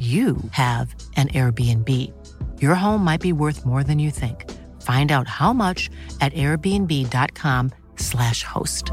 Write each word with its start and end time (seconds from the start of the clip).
you 0.00 0.36
have 0.52 0.94
an 1.16 1.28
Airbnb. 1.28 1.88
Your 2.62 2.74
home 2.74 3.04
might 3.04 3.20
be 3.20 3.34
worth 3.34 3.66
more 3.66 3.84
than 3.84 3.98
you 3.98 4.10
think. 4.10 4.50
Find 4.80 5.12
out 5.12 5.28
how 5.28 5.52
much 5.52 5.90
at 6.22 6.32
airbnb.com/slash 6.32 8.42
host. 8.44 8.90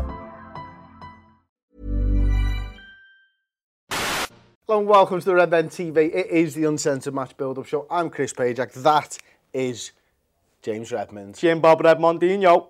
Hello 3.90 4.80
and 4.80 4.88
welcome 4.88 5.20
to 5.22 5.26
the 5.26 5.34
Redmen 5.34 5.70
TV. 5.70 6.14
It 6.14 6.28
is 6.28 6.56
the 6.56 6.66
Uncensored 6.66 7.14
Match 7.14 7.38
Build-Up 7.38 7.66
Show. 7.66 7.88
I'm 7.90 8.10
Chris 8.10 8.34
Pajak. 8.34 8.74
That 8.74 9.18
is 9.54 9.94
James 10.62 10.92
Redmond. 10.92 11.38
Jim 11.38 11.62
Bob 11.62 11.82
Redmondinho. 11.84 12.68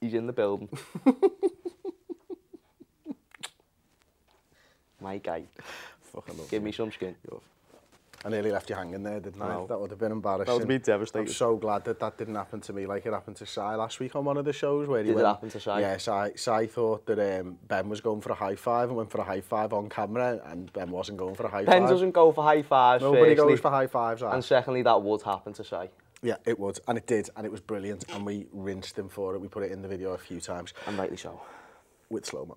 He's 0.00 0.14
in 0.14 0.26
the 0.26 0.32
building. 0.32 0.70
My 5.02 5.18
guy. 5.18 5.42
Fucking 6.14 6.38
love 6.38 6.48
Give 6.50 6.62
you. 6.62 6.66
me 6.66 6.72
some 6.72 6.90
skin. 6.90 7.14
I 8.24 8.30
nearly 8.30 8.50
left 8.50 8.70
you 8.70 8.76
hanging 8.76 9.02
there, 9.02 9.20
didn't 9.20 9.38
wow. 9.38 9.64
I? 9.64 9.66
That 9.66 9.78
would 9.78 9.90
have 9.90 9.98
been 9.98 10.10
embarrassing. 10.10 10.46
That 10.46 10.58
would 10.58 10.66
be 10.66 10.78
devastating. 10.78 11.28
I'm 11.28 11.34
so 11.34 11.56
glad 11.56 11.84
that 11.84 12.00
that 12.00 12.16
didn't 12.16 12.36
happen 12.36 12.60
to 12.62 12.72
me 12.72 12.86
like 12.86 13.04
it 13.04 13.12
happened 13.12 13.36
to 13.36 13.46
Sai 13.46 13.74
last 13.74 14.00
week 14.00 14.16
on 14.16 14.24
one 14.24 14.38
of 14.38 14.46
the 14.46 14.52
shows. 14.52 14.88
Where 14.88 15.02
he 15.02 15.08
Did 15.08 15.16
went, 15.16 15.26
happen 15.26 15.50
to 15.50 15.60
Sai? 15.60 15.80
Yeah, 15.80 15.98
Sai, 15.98 16.32
Sai 16.34 16.66
thought 16.66 17.04
that 17.04 17.40
um, 17.40 17.58
Ben 17.68 17.88
was 17.90 18.00
going 18.00 18.22
for 18.22 18.32
a 18.32 18.34
high 18.34 18.54
five 18.54 18.88
and 18.88 18.96
went 18.96 19.10
for 19.10 19.20
a 19.20 19.24
high 19.24 19.42
five 19.42 19.74
on 19.74 19.90
camera 19.90 20.40
and 20.46 20.72
Ben 20.72 20.90
wasn't 20.90 21.18
going 21.18 21.34
for 21.34 21.44
a 21.44 21.50
high 21.50 21.64
ben 21.64 21.66
five. 21.66 21.82
Ben 21.82 21.90
doesn't 21.90 22.12
go 22.12 22.32
for 22.32 22.42
high 22.42 22.62
fives, 22.62 23.02
Nobody 23.02 23.34
firstly, 23.34 23.52
goes 23.52 23.60
for 23.60 23.70
high 23.70 23.86
fives. 23.86 24.22
Right? 24.22 24.32
And 24.32 24.42
secondly, 24.42 24.82
that 24.82 25.02
would 25.02 25.20
happen 25.22 25.52
to 25.52 25.64
Sai. 25.64 25.90
Yeah, 26.22 26.36
it 26.46 26.58
would. 26.58 26.80
And 26.88 26.96
it 26.96 27.06
did. 27.06 27.28
And 27.36 27.44
it 27.44 27.52
was 27.52 27.60
brilliant. 27.60 28.06
And 28.14 28.24
we 28.24 28.46
rinsed 28.52 28.98
him 28.98 29.10
for 29.10 29.34
it. 29.34 29.40
We 29.40 29.48
put 29.48 29.64
it 29.64 29.70
in 29.70 29.82
the 29.82 29.88
video 29.88 30.12
a 30.12 30.18
few 30.18 30.40
times. 30.40 30.72
And 30.86 30.96
rightly 30.96 31.18
so. 31.18 31.42
With 32.08 32.24
slow-mo. 32.24 32.56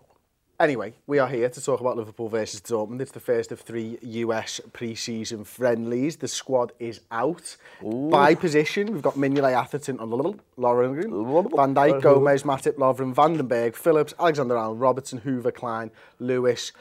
Anyway, 0.59 0.91
we 1.05 1.19
are 1.19 1.27
here 1.27 1.47
to 1.47 1.61
talk 1.61 1.81
about 1.81 1.95
Liverpool 1.97 2.29
versus 2.29 2.59
Dortmund. 2.61 2.99
It's 2.99 3.11
the 3.11 3.19
first 3.19 3.51
of 3.51 3.59
three 3.59 3.99
US 4.01 4.59
pre-season 4.73 5.43
friendlies. 5.43 6.15
The 6.15 6.27
squad 6.27 6.71
is 6.79 7.01
out. 7.11 7.57
By 7.83 8.33
position, 8.33 8.91
we've 8.91 9.03
got 9.03 9.13
Mignolet, 9.13 9.53
Atherton, 9.53 9.99
and 9.99 10.09
Lonergan. 10.09 11.11
Van 11.55 11.75
Dijk, 11.75 12.01
Gomez, 12.01 12.41
Matip, 12.41 12.75
Lovren, 12.79 13.13
van 13.13 13.37
den 13.37 13.45
Berg, 13.45 13.75
Phillips, 13.75 14.15
Alexander-Arnold, 14.19 14.79
Robertson, 14.79 15.19
Hoever, 15.19 15.51
Klein, 15.51 15.91
Lewis, 16.17 16.71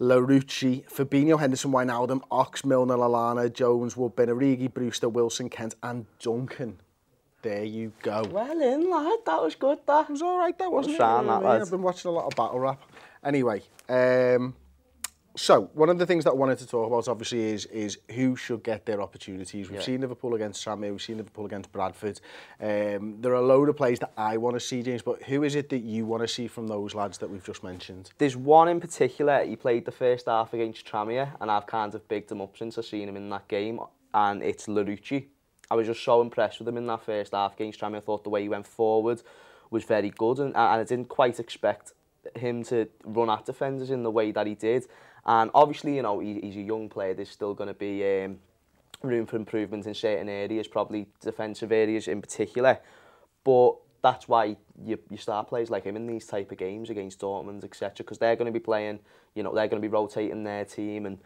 Larouci, 0.00 0.90
Fabinho, 0.90 1.38
Henderson, 1.38 1.72
Wijnaldum, 1.72 2.22
Ox, 2.30 2.64
Milner, 2.64 2.96
Lallana, 2.96 3.52
Jones, 3.52 3.98
Woodburn, 3.98 4.30
Origi, 4.30 4.72
Brewster, 4.72 5.10
Wilson, 5.10 5.50
Kent, 5.50 5.74
and 5.82 6.06
Duncan. 6.20 6.78
There 7.42 7.64
you 7.64 7.92
go. 8.02 8.24
Well 8.30 8.60
in, 8.62 8.90
lad. 8.90 9.18
That 9.26 9.42
was 9.42 9.54
good, 9.54 9.78
that. 9.86 10.08
It 10.08 10.12
was 10.12 10.22
all 10.22 10.38
right, 10.38 10.56
that 10.58 10.72
wasn't 10.72 10.94
it? 10.94 10.98
Sound 10.98 11.26
You 11.26 11.32
know 11.32 11.34
that, 11.34 11.44
what 11.44 11.52
lad. 11.52 11.62
I've 11.62 11.70
been 11.70 11.82
watching 11.82 12.08
a 12.08 12.12
lot 12.12 12.24
of 12.24 12.34
battle 12.34 12.58
rap. 12.58 12.80
Anyway, 13.26 13.60
um, 13.88 14.54
so 15.34 15.62
one 15.74 15.88
of 15.90 15.98
the 15.98 16.06
things 16.06 16.22
that 16.22 16.30
I 16.30 16.34
wanted 16.34 16.58
to 16.58 16.66
talk 16.66 16.86
about 16.86 17.08
obviously 17.08 17.42
is 17.42 17.66
is 17.66 17.98
who 18.12 18.36
should 18.36 18.62
get 18.62 18.86
their 18.86 19.02
opportunities. 19.02 19.68
We've 19.68 19.80
Yeah. 19.80 19.84
seen 19.84 20.00
Liverpool 20.00 20.34
against 20.36 20.64
Tranmere, 20.64 20.92
we've 20.92 21.02
seen 21.02 21.16
Liverpool 21.16 21.44
against 21.44 21.72
Bradford. 21.72 22.20
Um, 22.60 23.20
there 23.20 23.32
are 23.32 23.42
a 23.42 23.46
load 23.54 23.68
of 23.68 23.76
plays 23.76 23.98
that 23.98 24.12
I 24.16 24.36
want 24.36 24.54
to 24.54 24.60
see, 24.60 24.80
James, 24.80 25.02
but 25.02 25.24
who 25.24 25.42
is 25.42 25.56
it 25.56 25.68
that 25.70 25.80
you 25.80 26.06
want 26.06 26.22
to 26.22 26.28
see 26.28 26.46
from 26.46 26.68
those 26.68 26.94
lads 26.94 27.18
that 27.18 27.28
we've 27.28 27.42
just 27.44 27.64
mentioned? 27.64 28.12
There's 28.18 28.36
one 28.36 28.68
in 28.68 28.78
particular, 28.78 29.44
he 29.44 29.56
played 29.56 29.86
the 29.86 29.92
first 29.92 30.26
half 30.26 30.54
against 30.54 30.86
Tranmere, 30.86 31.32
and 31.40 31.50
I've 31.50 31.66
kind 31.66 31.96
of 31.96 32.06
bigged 32.06 32.30
him 32.30 32.40
up 32.40 32.56
since 32.56 32.78
I've 32.78 32.86
seen 32.86 33.08
him 33.08 33.16
in 33.16 33.28
that 33.30 33.48
game, 33.48 33.80
and 34.14 34.40
it's 34.40 34.68
Larouci. 34.68 35.26
I 35.68 35.74
was 35.74 35.88
just 35.88 36.04
so 36.04 36.20
impressed 36.20 36.60
with 36.60 36.68
him 36.68 36.76
in 36.76 36.86
that 36.86 37.02
first 37.02 37.32
half 37.32 37.54
against 37.54 37.80
Tranmere. 37.80 37.96
I 37.96 38.00
thought 38.00 38.22
the 38.22 38.30
way 38.30 38.42
he 38.42 38.48
went 38.48 38.68
forward 38.68 39.20
was 39.68 39.82
very 39.82 40.10
good, 40.10 40.38
and, 40.38 40.50
and 40.50 40.56
I 40.56 40.84
didn't 40.84 41.08
quite 41.08 41.40
expect 41.40 41.92
him 42.34 42.62
to 42.64 42.88
run 43.04 43.30
at 43.30 43.44
defenders 43.44 43.90
in 43.90 44.02
the 44.02 44.10
way 44.10 44.30
that 44.32 44.46
he 44.46 44.54
did. 44.54 44.86
And 45.24 45.50
obviously, 45.54 45.96
you 45.96 46.02
know, 46.02 46.20
he, 46.20 46.40
he's 46.40 46.56
a 46.56 46.60
young 46.60 46.88
player. 46.88 47.14
There's 47.14 47.30
still 47.30 47.54
going 47.54 47.68
to 47.68 47.74
be 47.74 48.24
um, 48.24 48.38
room 49.02 49.26
for 49.26 49.36
improvement 49.36 49.86
in 49.86 49.94
certain 49.94 50.28
areas, 50.28 50.68
probably 50.68 51.06
defensive 51.20 51.72
areas 51.72 52.08
in 52.08 52.20
particular. 52.20 52.78
But 53.44 53.76
that's 54.02 54.28
why 54.28 54.56
you, 54.84 54.98
you 55.10 55.16
start 55.16 55.48
players 55.48 55.70
like 55.70 55.84
him 55.84 55.96
in 55.96 56.06
these 56.06 56.26
type 56.26 56.52
of 56.52 56.58
games 56.58 56.90
against 56.90 57.20
Dortmund, 57.20 57.64
etc. 57.64 57.92
Because 57.98 58.18
they're 58.18 58.36
going 58.36 58.46
to 58.46 58.52
be 58.52 58.60
playing, 58.60 59.00
you 59.34 59.42
know, 59.42 59.54
they're 59.54 59.68
going 59.68 59.82
to 59.82 59.88
be 59.88 59.92
rotating 59.92 60.44
their 60.44 60.64
team, 60.64 61.06
and 61.06 61.18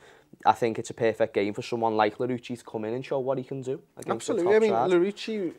I 0.47 0.53
think 0.53 0.79
it's 0.79 0.91
a 0.91 0.95
perfect 0.95 1.35
game 1.35 1.53
for 1.53 1.63
someone 1.63 1.97
like 1.97 2.19
Larucci 2.19 2.59
to 2.59 2.65
come 2.65 2.85
in 2.85 2.95
and 2.95 3.05
show 3.05 3.19
what 3.19 3.37
he 3.37 3.45
can 3.45 3.61
do. 3.61 3.83
Absolutely, 4.09 4.55
I 4.55 4.59
mean, 4.59 4.71
side. 4.71 4.91
Larucci 4.91 5.53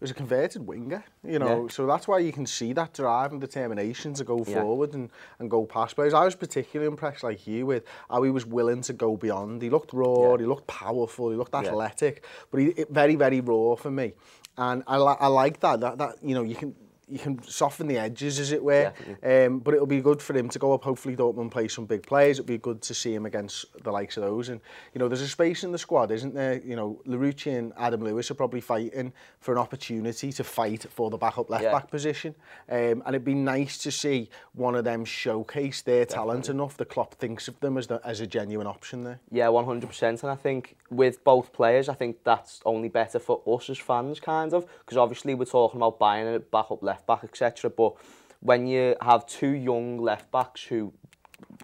was 0.00 0.10
a 0.10 0.14
converted 0.14 0.66
winger, 0.66 1.04
you 1.24 1.38
know, 1.38 1.62
yeah. 1.62 1.68
so 1.68 1.86
that's 1.86 2.06
why 2.06 2.18
you 2.18 2.32
can 2.32 2.46
see 2.46 2.72
that 2.72 2.94
drive 2.94 3.32
and 3.32 3.40
determination 3.40 4.14
to 4.14 4.24
go 4.24 4.44
yeah. 4.46 4.60
forward 4.60 4.94
and, 4.94 5.10
and 5.38 5.50
go 5.50 5.64
past 5.66 5.96
players. 5.96 6.14
I 6.14 6.24
was 6.24 6.36
particularly 6.36 6.88
impressed, 6.88 7.24
like 7.24 7.46
you, 7.46 7.66
with 7.66 7.84
how 8.08 8.22
he 8.22 8.30
was 8.30 8.46
willing 8.46 8.82
to 8.82 8.92
go 8.92 9.16
beyond. 9.16 9.60
He 9.60 9.70
looked 9.70 9.92
raw, 9.92 10.32
yeah. 10.32 10.38
he 10.38 10.46
looked 10.46 10.66
powerful, 10.68 11.30
he 11.30 11.36
looked 11.36 11.54
athletic, 11.54 12.20
yeah. 12.22 12.28
but 12.50 12.60
he, 12.60 12.84
very, 12.90 13.16
very 13.16 13.40
raw 13.40 13.74
for 13.74 13.90
me. 13.90 14.12
And 14.56 14.84
I, 14.86 14.98
li 14.98 15.14
I 15.18 15.26
like 15.26 15.60
that, 15.60 15.80
that, 15.80 15.98
that, 15.98 16.16
you 16.22 16.34
know, 16.34 16.42
you 16.42 16.54
can, 16.54 16.74
you 17.10 17.18
can 17.18 17.42
soften 17.42 17.86
the 17.86 17.98
edges, 17.98 18.38
as 18.38 18.52
it 18.52 18.62
were. 18.62 18.92
Definitely. 18.96 19.46
Um, 19.46 19.58
but 19.60 19.74
it'll 19.74 19.86
be 19.86 20.00
good 20.00 20.20
for 20.20 20.36
him 20.36 20.48
to 20.50 20.58
go 20.58 20.72
up. 20.72 20.84
Hopefully, 20.84 21.16
Dortmund 21.16 21.50
play 21.50 21.68
some 21.68 21.86
big 21.86 22.02
players. 22.06 22.38
It'll 22.38 22.46
be 22.48 22.58
good 22.58 22.82
to 22.82 22.94
see 22.94 23.14
him 23.14 23.26
against 23.26 23.66
the 23.82 23.90
likes 23.90 24.16
of 24.16 24.22
those. 24.22 24.48
And 24.48 24.60
you 24.94 24.98
know, 24.98 25.08
there's 25.08 25.20
a 25.22 25.28
space 25.28 25.64
in 25.64 25.72
the 25.72 25.78
squad, 25.78 26.10
isn't 26.10 26.34
there? 26.34 26.60
You 26.64 26.76
know, 26.76 27.00
Larouci 27.06 27.56
and 27.58 27.72
Adam 27.78 28.02
Lewis 28.04 28.30
are 28.30 28.34
probably 28.34 28.60
fighting 28.60 29.12
for 29.40 29.52
an 29.52 29.58
opportunity 29.58 30.32
to 30.32 30.44
fight 30.44 30.86
for 30.90 31.10
the 31.10 31.16
backup 31.16 31.50
left 31.50 31.64
Yeah. 31.64 31.72
back 31.72 31.90
position. 31.90 32.34
Um, 32.68 33.02
and 33.06 33.08
it'd 33.08 33.24
be 33.24 33.34
nice 33.34 33.78
to 33.78 33.90
see 33.90 34.28
one 34.54 34.74
of 34.74 34.84
them 34.84 35.04
showcase 35.04 35.82
their 35.82 36.04
talent 36.04 36.48
enough 36.48 36.76
The 36.76 36.84
Klopp 36.84 37.14
thinks 37.14 37.48
of 37.48 37.58
them 37.60 37.76
as 37.78 37.86
the, 37.86 38.00
as 38.04 38.20
a 38.20 38.26
genuine 38.26 38.66
option 38.66 39.04
there. 39.04 39.20
Yeah, 39.30 39.46
100%. 39.46 40.22
And 40.22 40.30
I 40.30 40.34
think 40.36 40.76
with 40.90 41.22
both 41.24 41.52
players, 41.52 41.88
I 41.88 41.94
think 41.94 42.24
that's 42.24 42.60
only 42.64 42.88
better 42.88 43.18
for 43.18 43.40
us 43.46 43.70
as 43.70 43.78
fans, 43.78 44.20
kind 44.20 44.52
of. 44.52 44.66
Because 44.80 44.96
obviously 44.96 45.34
we're 45.34 45.44
talking 45.44 45.78
about 45.78 45.98
buying 45.98 46.34
a 46.34 46.38
backup 46.38 46.82
left 46.82 46.97
left 46.98 47.06
back, 47.06 47.24
etc. 47.24 47.70
But 47.70 47.94
when 48.40 48.66
you 48.66 48.96
have 49.00 49.26
two 49.26 49.50
young 49.50 49.98
left 49.98 50.30
backs 50.30 50.62
who 50.64 50.92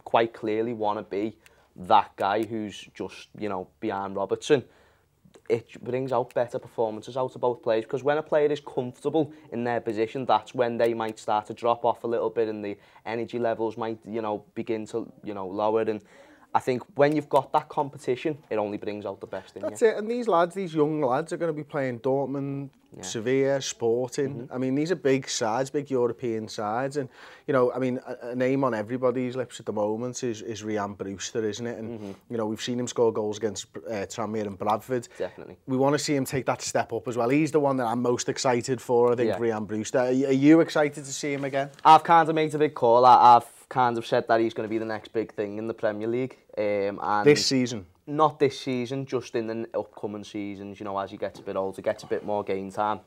quite 0.05 0.33
clearly 0.33 0.73
want 0.73 0.99
to 0.99 1.03
be 1.03 1.37
that 1.77 2.15
guy 2.17 2.45
who's 2.45 2.89
just, 2.95 3.29
you 3.39 3.49
know, 3.49 3.67
behind 3.81 4.15
Robertson, 4.15 4.65
it 5.49 5.83
brings 5.83 6.13
out 6.13 6.33
better 6.33 6.59
performances 6.59 7.17
out 7.17 7.35
of 7.35 7.41
both 7.41 7.63
players 7.63 7.85
because 7.85 8.03
when 8.03 8.17
a 8.17 8.23
player 8.23 8.51
is 8.51 8.61
comfortable 8.61 9.31
in 9.53 9.63
their 9.63 9.79
position 9.79 10.25
that's 10.25 10.55
when 10.55 10.79
they 10.79 10.95
might 10.95 11.19
start 11.19 11.45
to 11.45 11.53
drop 11.53 11.85
off 11.85 12.03
a 12.05 12.07
little 12.07 12.31
bit 12.31 12.49
and 12.49 12.65
the 12.65 12.79
energy 13.05 13.39
levels 13.39 13.77
might 13.77 13.99
you 14.09 14.23
know 14.23 14.43
begin 14.55 14.87
to 14.87 15.07
you 15.23 15.35
know 15.35 15.47
lower 15.47 15.83
and 15.83 16.03
I 16.55 16.61
think 16.61 16.83
when 16.95 17.17
you've 17.17 17.29
got 17.29 17.53
that 17.53 17.69
competition 17.69 18.39
it 18.49 18.57
only 18.59 18.79
brings 18.79 19.05
out 19.07 19.21
the 19.21 19.27
best 19.27 19.57
in 19.57 19.63
That's 19.63 19.81
you 19.83 19.89
That's 19.89 19.97
it. 19.97 19.99
And 19.99 20.11
these 20.11 20.29
lads, 20.29 20.55
these 20.55 20.75
young 20.75 21.01
lads, 21.03 21.33
are 21.33 21.37
going 21.37 21.49
to 21.53 21.57
be 21.57 21.65
playing 21.65 22.01
Dortmund, 22.01 22.71
Sevilla, 23.01 23.61
Sporting. 23.61 24.49
I 24.53 24.59
mean, 24.59 24.77
these 24.77 24.93
are 24.93 24.97
big 24.97 25.29
sides, 25.29 25.69
big 25.69 25.91
European 25.91 26.47
sides. 26.47 26.97
And, 26.97 27.09
you 27.49 27.53
know, 27.53 27.73
I 27.73 27.81
mean, 27.81 27.99
a, 28.07 28.29
a 28.29 28.35
name 28.37 28.63
on 28.63 28.73
everybody's 28.73 29.35
lips 29.35 29.59
at 29.59 29.67
the 29.67 29.73
moment 29.73 30.23
is, 30.23 30.43
is 30.43 30.63
Rian 30.63 30.97
Brewster, 30.97 31.45
isn't 31.45 31.67
it? 31.67 31.77
And, 31.79 32.15
you 32.31 32.37
know, 32.37 32.47
we've 32.47 32.63
seen 32.63 32.79
him 32.79 32.87
score 32.87 33.13
goals 33.13 33.37
against 33.39 33.67
uh, 33.77 34.07
Tranmere 34.07 34.47
and 34.47 34.57
Bradford. 34.57 35.09
Definitely. 35.19 35.57
We 35.67 35.77
want 35.77 35.95
to 35.95 35.99
see 35.99 36.15
him 36.15 36.25
take 36.25 36.47
that 36.47 36.63
step 36.63 36.93
up 36.93 37.09
as 37.09 37.17
well. 37.17 37.29
He's 37.31 37.51
the 37.51 37.59
one 37.61 37.77
that 37.79 37.87
I'm 37.87 38.01
most 38.01 38.29
excited 38.29 38.81
for, 38.81 39.13
I 39.13 39.17
think, 39.17 39.29
Yeah. 39.31 39.39
Rian 39.39 39.67
Brewster. 39.67 39.99
Are, 39.99 40.13
you- 40.13 40.29
are 40.29 40.33
you 40.33 40.61
excited 40.61 41.05
to 41.05 41.13
see 41.13 41.33
him 41.33 41.43
again? 41.45 41.71
I've 41.85 42.05
kind 42.05 42.29
of 42.29 42.35
made 42.37 42.55
a 42.55 42.59
big 42.59 42.75
call 42.75 43.05
I- 43.05 43.37
I've 43.37 43.64
kind 43.75 43.99
of 43.99 44.07
said 44.07 44.29
that 44.29 44.41
he's 44.41 44.55
going 44.55 44.69
to 44.69 44.71
be 44.71 44.79
the 44.79 44.85
next 44.85 45.13
big 45.13 45.33
thing 45.35 45.59
in 45.59 45.67
the 45.67 45.75
Premier 45.75 46.07
League. 46.07 46.39
Um, 46.57 47.01
and 47.03 47.27
This 47.27 47.45
season. 47.45 47.87
not 48.07 48.39
this 48.39 48.59
season, 48.61 49.05
just 49.05 49.35
in 49.35 49.49
the 49.49 49.69
upcoming 49.77 50.23
seasons, 50.23 50.79
you 50.79 50.85
know, 50.85 50.97
as 50.97 51.11
he 51.11 51.17
gets 51.17 51.41
a 51.41 51.43
bit 51.43 51.57
older, 51.57 51.83
gets 51.83 52.05
a 52.05 52.07
bit 52.07 52.25
more 52.25 52.45
game 52.45 52.71
time. 52.71 53.01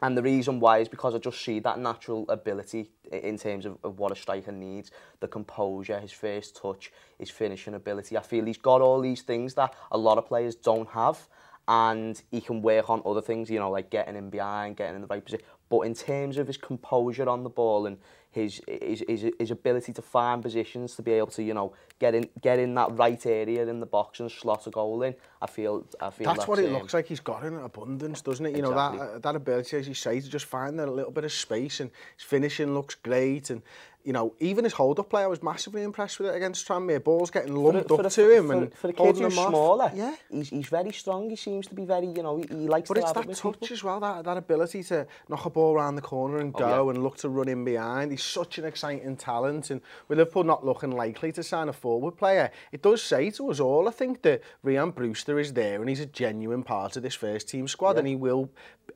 And 0.00 0.16
the 0.16 0.22
reason 0.22 0.58
why 0.58 0.78
is 0.78 0.88
because 0.88 1.14
I 1.14 1.18
just 1.18 1.42
see 1.44 1.58
that 1.60 1.78
natural 1.78 2.24
ability 2.30 2.90
in 3.12 3.36
terms 3.38 3.66
of, 3.66 3.76
of 3.84 3.98
what 3.98 4.10
a 4.10 4.16
striker 4.16 4.52
needs, 4.52 4.90
the 5.20 5.28
composure, 5.28 6.00
his 6.00 6.12
first 6.12 6.56
touch, 6.56 6.92
his 7.18 7.30
finishing 7.30 7.74
ability. 7.74 8.16
I 8.16 8.22
feel 8.22 8.44
he's 8.46 8.58
got 8.58 8.80
all 8.80 9.00
these 9.02 9.22
things 9.22 9.54
that 9.54 9.74
a 9.90 9.98
lot 9.98 10.16
of 10.16 10.26
players 10.26 10.54
don't 10.54 10.88
have 10.88 11.28
and 11.68 12.22
he 12.30 12.40
can 12.40 12.62
work 12.62 12.88
on 12.88 13.02
other 13.04 13.20
things, 13.20 13.50
you 13.50 13.58
know, 13.58 13.70
like 13.70 13.90
getting 13.90 14.16
in 14.16 14.30
behind, 14.30 14.76
getting 14.76 14.96
in 14.96 15.00
the 15.00 15.08
right 15.08 15.24
position. 15.24 15.46
But 15.68 15.80
in 15.80 15.94
terms 15.94 16.38
of 16.38 16.46
his 16.46 16.56
composure 16.56 17.28
on 17.28 17.42
the 17.42 17.50
ball 17.50 17.86
and 17.86 17.98
his 18.36 18.60
his, 18.68 19.02
his, 19.08 19.32
his 19.38 19.50
ability 19.50 19.92
to 19.94 20.02
find 20.02 20.42
positions 20.42 20.94
to 20.96 21.02
be 21.02 21.12
able 21.12 21.32
to, 21.38 21.42
you 21.42 21.54
know, 21.54 21.72
get 21.98 22.14
in 22.14 22.28
get 22.40 22.58
in 22.58 22.74
that 22.74 22.96
right 22.96 23.24
area 23.26 23.66
in 23.66 23.80
the 23.80 23.86
box 23.86 24.20
and 24.20 24.30
slot 24.30 24.66
a 24.66 24.70
goal 24.70 25.02
in, 25.02 25.14
I 25.40 25.46
feel 25.46 25.86
I 26.00 26.10
feel 26.10 26.32
That's, 26.32 26.46
what 26.46 26.58
it 26.58 26.66
um, 26.66 26.74
looks 26.74 26.94
like 26.94 27.06
he's 27.06 27.20
got 27.20 27.44
in 27.44 27.54
abundance, 27.54 28.20
doesn't 28.20 28.46
it? 28.46 28.54
You 28.56 28.62
know, 28.62 28.74
that, 28.74 29.00
uh, 29.00 29.18
that 29.18 29.34
ability, 29.34 29.76
as 29.78 29.88
you 29.88 29.94
say, 29.94 30.20
to 30.20 30.28
just 30.28 30.46
find 30.46 30.78
that 30.78 30.88
little 30.88 31.10
bit 31.10 31.24
of 31.24 31.32
space 31.32 31.80
and 31.80 31.90
his 32.16 32.24
finishing 32.24 32.74
looks 32.74 32.94
great. 32.94 33.50
And, 33.50 33.62
you 34.06 34.12
know, 34.12 34.34
even 34.38 34.62
his 34.62 34.72
hold-up 34.72 35.10
play, 35.10 35.24
I 35.24 35.26
was 35.26 35.42
massively 35.42 35.82
impressed 35.82 36.20
with 36.20 36.28
it 36.28 36.36
against 36.36 36.66
Tranmere. 36.68 37.02
Balls 37.02 37.28
getting 37.28 37.56
lumped 37.56 37.88
for 37.88 37.96
for 37.96 38.02
up 38.02 38.06
a, 38.06 38.10
to 38.10 38.30
him 38.30 38.46
for, 38.46 38.52
and 38.52 38.74
for 38.74 38.88
a 38.88 38.92
kid 38.92 39.18
who's 39.18 39.34
smaller, 39.34 39.90
yeah. 39.96 40.14
he's, 40.30 40.48
he's 40.48 40.66
very 40.68 40.92
strong. 40.92 41.28
He 41.28 41.34
seems 41.34 41.66
to 41.66 41.74
be 41.74 41.84
very, 41.84 42.06
you 42.06 42.22
know, 42.22 42.36
he, 42.36 42.46
he 42.48 42.68
likes 42.68 42.88
but 42.88 42.94
to 42.94 43.00
have 43.00 43.10
it 43.10 43.14
But 43.14 43.30
it's 43.30 43.40
that 43.40 43.48
touch 43.48 43.60
people. 43.62 43.74
as 43.74 43.82
well, 43.82 43.98
that, 43.98 44.24
that 44.24 44.36
ability 44.36 44.84
to 44.84 45.08
knock 45.28 45.44
a 45.44 45.50
ball 45.50 45.74
around 45.74 45.96
the 45.96 46.02
corner 46.02 46.38
and 46.38 46.54
oh, 46.54 46.58
go 46.58 46.84
yeah. 46.84 46.94
and 46.94 47.02
look 47.02 47.16
to 47.16 47.28
run 47.28 47.48
in 47.48 47.64
behind. 47.64 48.12
He's 48.12 48.22
such 48.22 48.58
an 48.58 48.64
exciting 48.64 49.16
talent. 49.16 49.70
And 49.70 49.80
with 50.06 50.18
Liverpool 50.18 50.44
not 50.44 50.64
looking 50.64 50.92
likely 50.92 51.32
to 51.32 51.42
sign 51.42 51.68
a 51.68 51.72
forward 51.72 52.16
player, 52.16 52.52
it 52.70 52.82
does 52.82 53.02
say 53.02 53.30
to 53.30 53.50
us 53.50 53.58
all, 53.58 53.88
I 53.88 53.90
think, 53.90 54.22
that 54.22 54.40
Ryan 54.62 54.90
Brewster 54.90 55.40
is 55.40 55.52
there 55.52 55.80
and 55.80 55.88
he's 55.88 55.98
a 55.98 56.06
genuine 56.06 56.62
part 56.62 56.96
of 56.96 57.02
this 57.02 57.16
first 57.16 57.48
team 57.48 57.66
squad 57.66 57.94
yeah. 57.94 57.98
and 57.98 58.06
he 58.06 58.14
will, 58.14 58.50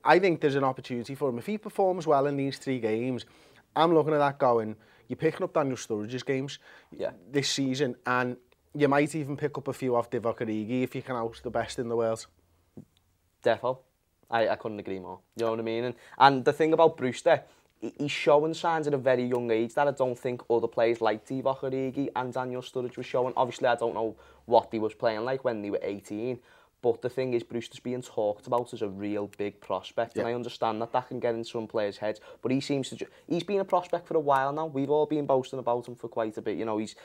I 0.05 0.19
think 0.19 0.39
there's 0.39 0.55
an 0.55 0.63
opportunity 0.63 1.15
for 1.15 1.27
him. 1.27 1.37
If 1.37 1.47
he 1.47 1.57
performs 1.57 2.07
well 2.07 2.27
in 2.27 2.37
these 2.37 2.57
three 2.57 2.79
games, 2.79 3.25
I'm 3.75 3.93
looking 3.93 4.13
at 4.13 4.19
that 4.19 4.39
going, 4.39 4.77
you're 5.11 5.17
picking 5.17 5.43
up 5.43 5.53
Daniel 5.53 5.75
Sturridge's 5.75 6.23
games 6.23 6.57
yeah. 6.97 7.11
this 7.29 7.49
season, 7.49 7.97
and 8.05 8.37
you 8.73 8.87
might 8.87 9.13
even 9.13 9.35
pick 9.35 9.57
up 9.57 9.67
a 9.67 9.73
few 9.73 9.93
off 9.97 10.09
Divock 10.09 10.37
Origi 10.37 10.83
if 10.83 10.95
you 10.95 11.01
can 11.01 11.17
out 11.17 11.37
the 11.43 11.49
best 11.49 11.79
in 11.79 11.89
the 11.89 11.97
world. 11.97 12.25
Defo. 13.43 13.79
I, 14.29 14.47
I 14.47 14.55
couldn't 14.55 14.79
agree 14.79 14.99
more. 14.99 15.19
You 15.35 15.43
know 15.43 15.51
what 15.51 15.59
I 15.59 15.63
mean? 15.63 15.83
And, 15.83 15.95
and 16.17 16.45
the 16.45 16.53
thing 16.53 16.71
about 16.71 16.95
Brewster, 16.95 17.43
he's 17.81 18.09
showing 18.09 18.53
signs 18.53 18.87
at 18.87 18.93
a 18.93 18.97
very 18.97 19.25
young 19.25 19.51
age 19.51 19.73
that 19.73 19.89
I 19.89 19.91
don't 19.91 20.17
think 20.17 20.43
other 20.49 20.69
players 20.69 21.01
like 21.01 21.27
Divock 21.27 21.59
Origi 21.59 22.07
and 22.15 22.31
Daniel 22.31 22.61
Sturridge 22.61 22.95
were 22.95 23.03
showing. 23.03 23.33
Obviously, 23.35 23.67
I 23.67 23.75
don't 23.75 23.93
know 23.93 24.15
what 24.45 24.69
he 24.71 24.79
was 24.79 24.93
playing 24.93 25.25
like 25.25 25.43
when 25.43 25.61
they 25.61 25.71
were 25.71 25.81
18, 25.81 26.39
But 26.81 27.01
the 27.01 27.09
thing 27.09 27.33
is, 27.33 27.43
Brewster's 27.43 27.79
being 27.79 28.01
talked 28.01 28.47
about 28.47 28.73
as 28.73 28.81
a 28.81 28.89
real 28.89 29.29
big 29.37 29.59
prospect, 29.59 30.15
yeah. 30.15 30.21
and 30.21 30.29
I 30.29 30.33
understand 30.33 30.81
that 30.81 30.91
that 30.93 31.07
can 31.09 31.19
get 31.19 31.35
into 31.35 31.49
some 31.49 31.67
players' 31.67 31.97
heads. 31.97 32.19
But 32.41 32.51
he 32.51 32.59
seems 32.59 32.89
to 32.89 33.05
he's 33.27 33.43
been 33.43 33.59
a 33.59 33.65
prospect 33.65 34.07
for 34.07 34.17
a 34.17 34.19
while 34.19 34.51
now. 34.51 34.65
We've 34.65 34.89
all 34.89 35.05
been 35.05 35.25
boasting 35.25 35.59
about 35.59 35.87
him 35.87 35.95
for 35.95 36.07
quite 36.07 36.37
a 36.37 36.41
bit. 36.41 36.57
You 36.57 36.65
know, 36.65 36.77
he's 36.79 36.95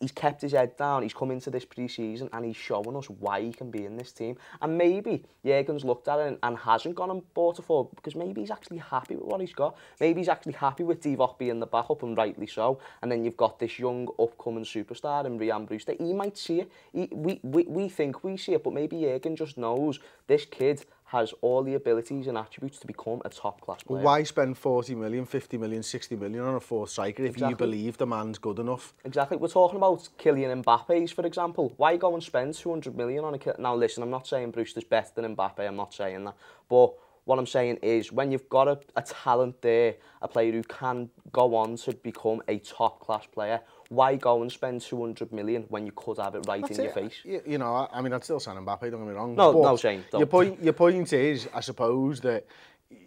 he's 0.00 0.12
kept 0.12 0.42
his 0.42 0.52
head 0.52 0.76
down, 0.76 1.02
he's 1.02 1.14
come 1.14 1.30
into 1.30 1.50
this 1.50 1.64
pre-season 1.64 2.28
and 2.32 2.44
he's 2.44 2.56
showing 2.56 2.96
us 2.96 3.08
why 3.08 3.40
he 3.40 3.52
can 3.52 3.70
be 3.70 3.84
in 3.84 3.96
this 3.96 4.12
team. 4.12 4.36
And 4.60 4.76
maybe 4.76 5.24
Jurgen's 5.44 5.84
looked 5.84 6.08
at 6.08 6.18
it 6.18 6.28
and, 6.28 6.38
and 6.42 6.58
hasn't 6.58 6.94
gone 6.94 7.10
and 7.10 7.22
bought 7.34 7.58
a 7.58 7.62
forward 7.62 7.94
because 7.96 8.14
maybe 8.14 8.40
he's 8.40 8.50
actually 8.50 8.78
happy 8.78 9.16
with 9.16 9.24
what 9.24 9.40
he's 9.40 9.52
got. 9.52 9.76
Maybe 10.00 10.20
he's 10.20 10.28
actually 10.28 10.54
happy 10.54 10.84
with 10.84 11.02
Divock 11.02 11.38
being 11.38 11.60
the 11.60 11.66
backup 11.66 12.02
and 12.02 12.16
rightly 12.16 12.46
so. 12.46 12.80
And 13.02 13.10
then 13.10 13.24
you've 13.24 13.36
got 13.36 13.58
this 13.58 13.78
young 13.78 14.08
upcoming 14.18 14.64
superstar 14.64 15.26
in 15.26 15.38
Rian 15.38 15.66
Brewster. 15.66 15.94
He 15.98 16.12
might 16.12 16.36
see 16.36 16.60
it. 16.60 16.72
He, 16.92 17.08
we, 17.12 17.40
we, 17.42 17.64
we 17.64 17.88
think 17.88 18.24
we 18.24 18.36
see 18.36 18.54
it, 18.54 18.64
but 18.64 18.72
maybe 18.72 19.00
Jurgen 19.00 19.36
just 19.36 19.58
knows 19.58 20.00
this 20.26 20.44
kid 20.44 20.84
has 21.14 21.32
all 21.40 21.62
the 21.62 21.74
abilities 21.74 22.26
and 22.26 22.36
attributes 22.36 22.78
to 22.80 22.86
become 22.86 23.22
a 23.24 23.28
top 23.28 23.60
class 23.60 23.82
player. 23.82 24.02
Why 24.02 24.24
spend 24.24 24.58
40 24.58 24.96
million, 24.96 25.24
50 25.24 25.58
million, 25.58 25.82
60 25.82 26.16
million 26.16 26.42
on 26.42 26.56
a 26.56 26.60
fourth 26.60 26.90
striker 26.90 27.24
exactly. 27.24 27.44
if 27.46 27.50
you 27.50 27.56
believe 27.56 27.96
the 27.96 28.06
man's 28.06 28.38
good 28.38 28.58
enough? 28.58 28.92
Exactly. 29.04 29.36
We're 29.36 29.48
talking 29.48 29.76
about 29.76 30.08
Kylian 30.18 30.62
Mbappe's, 30.62 31.12
for 31.12 31.24
example. 31.24 31.72
Why 31.76 31.96
go 31.96 32.14
and 32.14 32.22
spend 32.22 32.54
200 32.54 32.96
million 32.96 33.24
on 33.24 33.34
a... 33.34 33.60
Now, 33.60 33.76
listen, 33.76 34.02
I'm 34.02 34.10
not 34.10 34.26
saying 34.26 34.50
Brewster's 34.50 34.84
better 34.84 35.10
than 35.14 35.36
Mbappe. 35.36 35.60
I'm 35.60 35.76
not 35.76 35.94
saying 35.94 36.24
that. 36.24 36.34
But 36.68 36.94
what 37.24 37.38
I'm 37.38 37.46
saying 37.46 37.78
is 37.82 38.12
when 38.12 38.30
you've 38.30 38.48
got 38.48 38.68
a, 38.68 38.78
a 38.96 39.02
talent 39.02 39.62
there, 39.62 39.94
a 40.20 40.28
player 40.28 40.52
who 40.52 40.62
can 40.62 41.10
go 41.32 41.54
on 41.54 41.76
to 41.76 41.92
become 41.92 42.42
a 42.48 42.58
top 42.58 43.00
class 43.00 43.26
player, 43.26 43.60
why 43.94 44.16
go 44.16 44.42
and 44.42 44.50
spend 44.50 44.80
200 44.80 45.32
million 45.32 45.64
when 45.68 45.86
you 45.86 45.92
could 45.92 46.18
have 46.18 46.34
it 46.34 46.44
right 46.46 46.62
That's 46.62 46.78
in 46.78 46.84
your 46.84 46.92
face? 46.92 47.14
You, 47.24 47.58
know, 47.58 47.74
I, 47.74 47.88
I 47.92 48.00
mean, 48.02 48.12
I'd 48.12 48.24
still 48.24 48.40
sign 48.40 48.56
Mbappe, 48.56 48.80
don't 48.90 49.00
get 49.00 49.08
me 49.08 49.12
wrong. 49.14 49.34
No, 49.34 49.52
but 49.52 49.62
no, 49.62 49.76
Shane, 49.76 50.04
don't. 50.10 50.20
Your 50.20 50.26
point, 50.26 50.62
your 50.62 50.72
point 50.72 51.12
is, 51.12 51.48
I 51.54 51.60
suppose, 51.60 52.20
that 52.20 52.46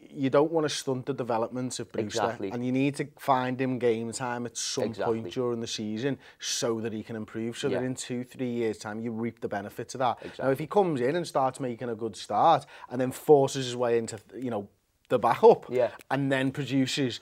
you 0.09 0.29
don't 0.29 0.51
want 0.51 0.65
to 0.65 0.69
stunt 0.69 1.05
the 1.05 1.13
development 1.13 1.79
of 1.79 1.91
Brewster. 1.91 2.05
Exactly. 2.23 2.49
And 2.51 2.65
you 2.65 2.71
need 2.71 2.95
to 2.95 3.07
find 3.19 3.59
him 3.61 3.77
game 3.77 4.11
time 4.11 4.45
at 4.45 4.57
some 4.57 4.85
Exactly. 4.85 5.21
point 5.21 5.33
during 5.33 5.59
the 5.59 5.67
season 5.67 6.17
so 6.39 6.79
that 6.81 6.91
he 6.93 7.03
can 7.03 7.15
improve, 7.15 7.57
so 7.57 7.69
that 7.69 7.83
in 7.83 7.93
two, 7.93 8.23
three 8.23 8.49
years' 8.49 8.77
time 8.79 8.99
you 8.99 9.11
reap 9.11 9.41
the 9.41 9.47
benefits 9.47 9.93
of 9.95 9.99
that. 9.99 10.17
Now, 10.39 10.49
if 10.49 10.59
he 10.59 10.65
comes 10.67 11.01
in 11.01 11.15
and 11.15 11.27
starts 11.27 11.59
making 11.59 11.89
a 11.89 11.95
good 11.95 12.15
start 12.15 12.65
and 12.89 12.99
then 12.99 13.11
forces 13.11 13.65
his 13.65 13.75
way 13.75 13.97
into, 13.97 14.17
you 14.35 14.49
know, 14.49 14.67
the 15.09 15.19
backup 15.19 15.65
Yeah. 15.69 15.91
and 16.09 16.31
then 16.31 16.51
produces 16.51 17.19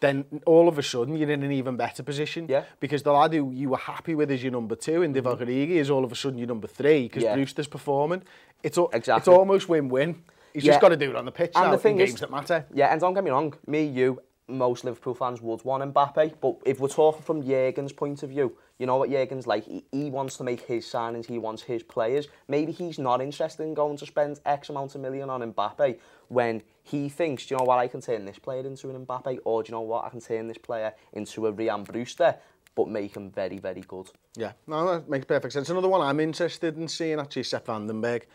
then 0.00 0.24
all 0.46 0.68
of 0.68 0.78
a 0.78 0.82
sudden 0.82 1.16
you're 1.16 1.30
in 1.30 1.42
an 1.42 1.52
even 1.52 1.76
better 1.76 2.02
position. 2.02 2.46
Yeah. 2.48 2.60
Mm-hmm. 2.60 2.68
Because 2.80 3.02
the 3.02 3.12
lad 3.12 3.32
who 3.34 3.50
you 3.52 3.70
were 3.70 3.76
happy 3.78 4.14
with 4.14 4.30
as 4.30 4.42
your 4.42 4.52
number 4.52 4.76
two 4.76 5.02
in 5.02 5.12
Divock 5.14 5.40
Origi 5.40 5.70
is 5.76 5.90
all 5.90 6.04
of 6.04 6.12
a 6.12 6.14
sudden 6.14 6.38
your 6.38 6.48
number 6.48 6.68
three 6.68 7.04
because 7.04 7.22
Yeah. 7.24 7.34
Brewster's 7.34 7.66
performing. 7.66 8.22
It's, 8.62 8.78
al- 8.78 8.90
it's 8.92 9.28
almost 9.28 9.68
win-win. 9.68 10.22
He's 10.54 10.64
Yeah. 10.64 10.72
just 10.72 10.80
got 10.80 10.88
to 10.90 10.96
do 10.96 11.10
it 11.10 11.16
on 11.16 11.24
the 11.24 11.32
pitch 11.32 11.52
And 11.54 11.66
now 11.66 11.70
the 11.72 11.78
thing 11.78 11.96
in 11.96 12.02
is- 12.02 12.10
games 12.10 12.20
that 12.20 12.30
matter. 12.30 12.64
Yeah, 12.74 12.88
and 12.92 13.00
don't 13.00 13.14
get 13.14 13.22
me 13.24 13.30
wrong, 13.30 13.54
me, 13.66 13.84
you, 13.84 14.20
most 14.48 14.84
Liverpool 14.84 15.14
fans 15.14 15.40
would 15.42 15.64
want 15.64 15.82
Mbappe, 15.92 16.34
but 16.40 16.56
if 16.64 16.80
we're 16.80 16.88
talking 16.88 17.22
from 17.22 17.42
Jurgen's 17.42 17.92
point 17.92 18.22
of 18.22 18.30
view, 18.30 18.56
you 18.78 18.86
know 18.86 18.96
what 18.96 19.10
Jurgen's 19.10 19.46
like, 19.46 19.64
he, 19.64 19.84
he 19.92 20.10
wants 20.10 20.36
to 20.38 20.44
make 20.44 20.60
his 20.62 20.86
signings, 20.86 21.26
he 21.26 21.38
wants 21.38 21.62
his 21.62 21.82
players. 21.82 22.28
Maybe 22.48 22.72
he's 22.72 22.98
not 22.98 23.20
interested 23.20 23.62
in 23.64 23.74
going 23.74 23.96
to 23.98 24.06
spend 24.06 24.40
X 24.46 24.70
amount 24.70 24.94
of 24.94 25.00
million 25.00 25.30
on 25.30 25.52
Mbappe 25.52 25.98
when 26.28 26.62
he 26.82 27.08
thinks, 27.08 27.46
do 27.46 27.54
you 27.54 27.58
know 27.58 27.64
what, 27.64 27.78
I 27.78 27.88
can 27.88 28.00
turn 28.00 28.24
this 28.24 28.38
player 28.38 28.66
into 28.66 28.90
an 28.90 29.06
Mbappe, 29.06 29.38
or 29.44 29.62
do 29.62 29.68
you 29.68 29.72
know 29.72 29.82
what, 29.82 30.04
I 30.04 30.08
can 30.08 30.20
turn 30.20 30.48
this 30.48 30.58
player 30.58 30.94
into 31.12 31.46
a 31.46 31.52
Rian 31.52 31.84
Brewster, 31.84 32.36
but 32.74 32.88
make 32.88 33.16
him 33.16 33.30
very, 33.30 33.58
very 33.58 33.80
good. 33.82 34.08
Yeah, 34.36 34.52
no, 34.66 34.92
that 34.92 35.08
makes 35.08 35.26
perfect 35.26 35.52
sense. 35.52 35.68
Another 35.68 35.88
one 35.88 36.00
I'm 36.00 36.20
interested 36.20 36.76
in 36.76 36.86
seeing 36.88 37.18
actually 37.18 37.40
is 37.40 37.50
Sepp 37.50 37.66
van 37.66 37.86
den 37.86 38.00
Berg. 38.00 38.26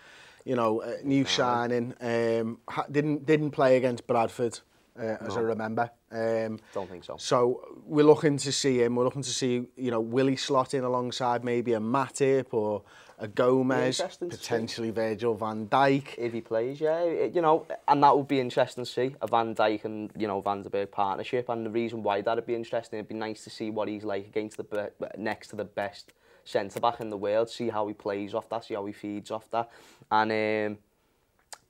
You 0.46 0.58
know, 0.58 0.82
uh, 0.82 0.96
new 1.04 1.24
signing. 1.24 1.94
Um, 2.02 2.60
ha- 2.68 2.86
didn't 2.92 3.26
didn't 3.26 3.52
play 3.52 3.78
against 3.78 4.06
Bradford, 4.06 4.60
uh, 5.00 5.16
as 5.22 5.38
I 5.38 5.40
remember. 5.40 5.90
Um, 6.14 6.60
Don't 6.74 6.90
think 6.90 7.04
so. 7.04 7.16
So 7.18 7.80
we're 7.86 8.06
looking 8.06 8.38
to 8.38 8.52
see 8.52 8.84
him. 8.84 8.96
We're 8.96 9.04
looking 9.06 9.24
to 9.24 9.30
see, 9.30 9.68
you 9.76 9.90
know, 9.90 10.00
will 10.00 10.28
he 10.28 10.36
slot 10.36 10.74
in 10.76 10.84
alongside 10.84 11.44
maybe 11.44 11.74
a 11.74 11.80
Matip 11.80 12.54
or 12.54 12.84
a 13.18 13.28
Gomez, 13.28 14.02
potentially 14.20 14.90
see. 14.90 14.94
Virgil 14.94 15.34
van 15.34 15.68
Dijk. 15.68 16.16
If 16.18 16.34
he 16.34 16.42
plays, 16.42 16.80
yeah. 16.82 17.00
It, 17.00 17.34
you 17.34 17.42
know, 17.42 17.66
and 17.88 18.04
that 18.04 18.16
would 18.16 18.28
be 18.28 18.40
interesting 18.40 18.84
to 18.84 18.90
see, 18.90 19.16
a 19.22 19.28
Van 19.28 19.56
Dijk 19.56 19.86
and, 19.86 20.12
you 20.18 20.28
know, 20.28 20.42
Van 20.42 20.62
der 20.62 20.70
Berg 20.70 20.92
partnership. 20.92 21.50
And 21.50 21.66
the 21.66 21.70
reason 21.70 22.04
why 22.04 22.22
that 22.22 22.36
would 22.36 22.46
be 22.46 22.56
interesting, 22.56 23.00
it'd 23.00 23.10
be 23.10 23.16
nice 23.16 23.44
to 23.46 23.50
see 23.50 23.70
what 23.70 23.88
he's 23.88 24.04
like 24.04 24.28
against 24.28 24.58
the 24.58 24.92
next 25.18 25.48
to 25.50 25.56
the 25.56 25.66
best 25.66 26.14
centre-back 26.44 27.00
in 27.00 27.10
the 27.10 27.18
world, 27.18 27.50
see 27.50 27.70
how 27.70 27.88
he 27.88 27.94
plays 27.94 28.34
off 28.34 28.50
that, 28.50 28.66
see 28.66 28.74
how 28.74 28.86
he 28.86 28.94
feeds 28.94 29.32
off 29.32 29.50
that. 29.52 29.70
And, 30.12 30.32
um, 30.32 30.78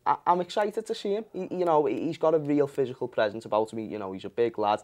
I, 0.05 0.17
I'm 0.25 0.41
excited 0.41 0.85
to 0.85 0.95
see 0.95 1.13
him. 1.13 1.25
He, 1.33 1.47
you 1.51 1.65
know, 1.65 1.85
he's 1.85 2.17
got 2.17 2.33
a 2.33 2.39
real 2.39 2.67
physical 2.67 3.07
presence 3.07 3.45
about 3.45 3.71
him. 3.71 3.79
You 3.79 3.99
know, 3.99 4.11
he's 4.11 4.25
a 4.25 4.29
big 4.29 4.57
lad. 4.57 4.81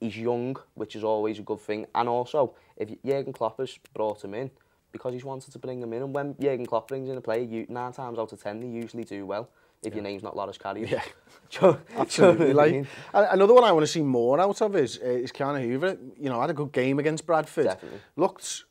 He's 0.00 0.16
young, 0.16 0.56
which 0.74 0.96
is 0.96 1.04
always 1.04 1.38
a 1.38 1.42
good 1.42 1.60
thing. 1.60 1.86
And 1.94 2.08
also, 2.08 2.54
if 2.76 2.90
Jurgen 3.04 3.32
Klopp 3.32 3.58
has 3.58 3.78
brought 3.92 4.24
him 4.24 4.34
in, 4.34 4.50
because 4.92 5.12
he's 5.12 5.24
wanted 5.24 5.52
to 5.52 5.58
bring 5.58 5.82
him 5.82 5.92
in, 5.92 6.02
and 6.02 6.14
when 6.14 6.36
Jurgen 6.40 6.66
Klopp 6.66 6.88
brings 6.88 7.08
in 7.08 7.16
a 7.16 7.20
player, 7.20 7.42
you, 7.42 7.66
nine 7.68 7.92
times 7.92 8.18
out 8.18 8.32
of 8.32 8.42
ten, 8.42 8.60
they 8.60 8.66
usually 8.66 9.04
do 9.04 9.26
well. 9.26 9.48
If 9.82 9.92
yeah. 9.92 9.96
your 9.96 10.04
name's 10.04 10.22
not 10.22 10.34
Loris 10.34 10.56
Karius. 10.56 10.90
Yeah. 10.90 11.76
Absolutely. 11.96 12.54
like, 12.54 12.72
mean? 12.72 12.88
another 13.12 13.52
one 13.52 13.64
I 13.64 13.72
want 13.72 13.84
to 13.84 13.92
see 13.92 14.02
more 14.02 14.40
out 14.40 14.62
of 14.62 14.76
is, 14.76 14.98
uh, 14.98 15.06
is 15.06 15.30
Keanu 15.30 15.62
Hoover. 15.62 15.98
You 16.18 16.30
know, 16.30 16.40
had 16.40 16.50
a 16.50 16.54
good 16.54 16.72
game 16.72 16.98
against 16.98 17.26
Bradford. 17.26 17.66
Definitely. 17.66 18.00
Looked 18.16 18.64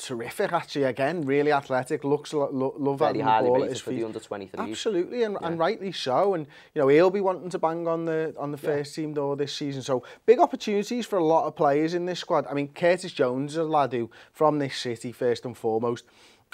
terrific 0.00 0.52
actually. 0.52 0.84
Again, 0.84 1.22
really 1.22 1.52
athletic. 1.52 2.04
Looks 2.04 2.32
lo- 2.32 2.48
lo- 2.52 2.74
love 2.78 3.00
Very 3.00 3.20
having 3.20 3.52
the 3.52 3.58
ball 3.58 3.64
at 3.64 3.78
for 3.78 3.90
the 3.90 4.04
under 4.04 4.20
23s. 4.20 4.50
Absolutely, 4.56 5.22
and, 5.22 5.36
and 5.42 5.58
rightly 5.58 5.92
so. 5.92 6.34
And 6.34 6.46
you 6.74 6.80
know, 6.82 6.88
he'll 6.88 7.10
be 7.10 7.20
wanting 7.20 7.50
to 7.50 7.58
bang 7.58 7.86
on 7.88 8.04
the 8.04 8.34
on 8.38 8.52
the 8.52 8.58
first 8.58 8.94
team 8.94 9.14
door 9.14 9.36
this 9.36 9.54
season. 9.54 9.82
So 9.82 10.04
big 10.26 10.38
opportunities 10.38 11.06
for 11.06 11.18
a 11.18 11.24
lot 11.24 11.46
of 11.46 11.56
players 11.56 11.94
in 11.94 12.06
this 12.06 12.20
squad. 12.20 12.46
I 12.46 12.54
mean, 12.54 12.68
Curtis 12.68 13.12
Jones 13.12 13.52
is 13.52 13.58
a 13.58 13.64
lad 13.64 13.92
who, 13.92 14.10
from 14.32 14.58
this 14.58 14.76
city, 14.76 15.12
first 15.12 15.44
and 15.44 15.56
foremost, 15.56 16.04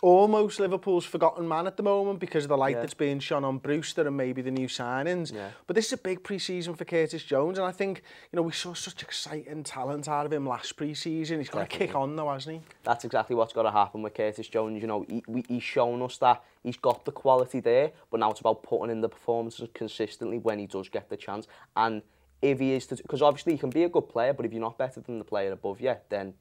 almost 0.04 0.60
Liverpool's 0.60 1.06
forgotten 1.06 1.48
man 1.48 1.66
at 1.66 1.78
the 1.78 1.82
moment 1.82 2.18
because 2.20 2.44
of 2.44 2.50
the 2.50 2.58
light 2.58 2.74
Yeah. 2.74 2.80
that's 2.82 2.92
being 2.92 3.20
shone 3.20 3.42
on 3.42 3.56
Brewster 3.56 4.06
and 4.06 4.14
maybe 4.14 4.42
the 4.42 4.50
new 4.50 4.66
signings. 4.68 5.32
Yeah. 5.32 5.48
But 5.66 5.76
this 5.76 5.86
is 5.86 5.94
a 5.94 5.96
big 5.96 6.22
pre-season 6.22 6.74
for 6.74 6.84
Curtis 6.84 7.24
Jones, 7.24 7.56
and 7.56 7.66
I 7.66 7.72
think 7.72 8.02
you 8.30 8.36
know 8.36 8.42
we 8.42 8.52
saw 8.52 8.74
such 8.74 9.02
exciting 9.02 9.64
talent 9.64 10.06
out 10.06 10.26
of 10.26 10.32
him 10.34 10.46
last 10.46 10.76
pre-season. 10.76 11.38
He's 11.38 11.48
got 11.48 11.70
to 11.70 11.78
kick 11.78 11.94
on 11.94 12.16
though, 12.16 12.30
hasn't 12.30 12.56
he? 12.56 12.62
That's 12.82 13.06
exactly 13.06 13.34
what's 13.34 13.54
got 13.54 13.62
to 13.62 13.70
happen 13.70 14.02
with 14.02 14.12
Curtis 14.12 14.46
Jones. 14.46 14.82
You 14.82 14.88
know, 14.88 15.06
he, 15.08 15.24
we, 15.26 15.42
he's 15.48 15.62
shown 15.62 16.02
us 16.02 16.18
that 16.18 16.44
he's 16.62 16.76
got 16.76 17.06
the 17.06 17.12
quality 17.12 17.60
there, 17.60 17.92
but 18.10 18.20
now 18.20 18.30
it's 18.30 18.40
about 18.40 18.62
putting 18.62 18.90
in 18.90 19.00
the 19.00 19.08
performances 19.08 19.70
consistently 19.72 20.36
when 20.36 20.58
he 20.58 20.66
does 20.66 20.90
get 20.90 21.08
the 21.08 21.16
chance. 21.16 21.46
And 21.76 22.02
if 22.42 22.60
he 22.60 22.74
is 22.74 22.86
to, 22.88 22.96
because 22.96 23.22
obviously 23.22 23.52
he 23.52 23.58
can 23.58 23.70
be 23.70 23.84
a 23.84 23.88
good 23.88 24.10
player, 24.10 24.34
but 24.34 24.44
if 24.44 24.52
you're 24.52 24.60
not 24.60 24.76
better 24.76 25.00
than 25.00 25.16
the 25.18 25.24
player 25.24 25.52
above 25.52 25.80
you, 25.80 25.94
then 26.10 26.34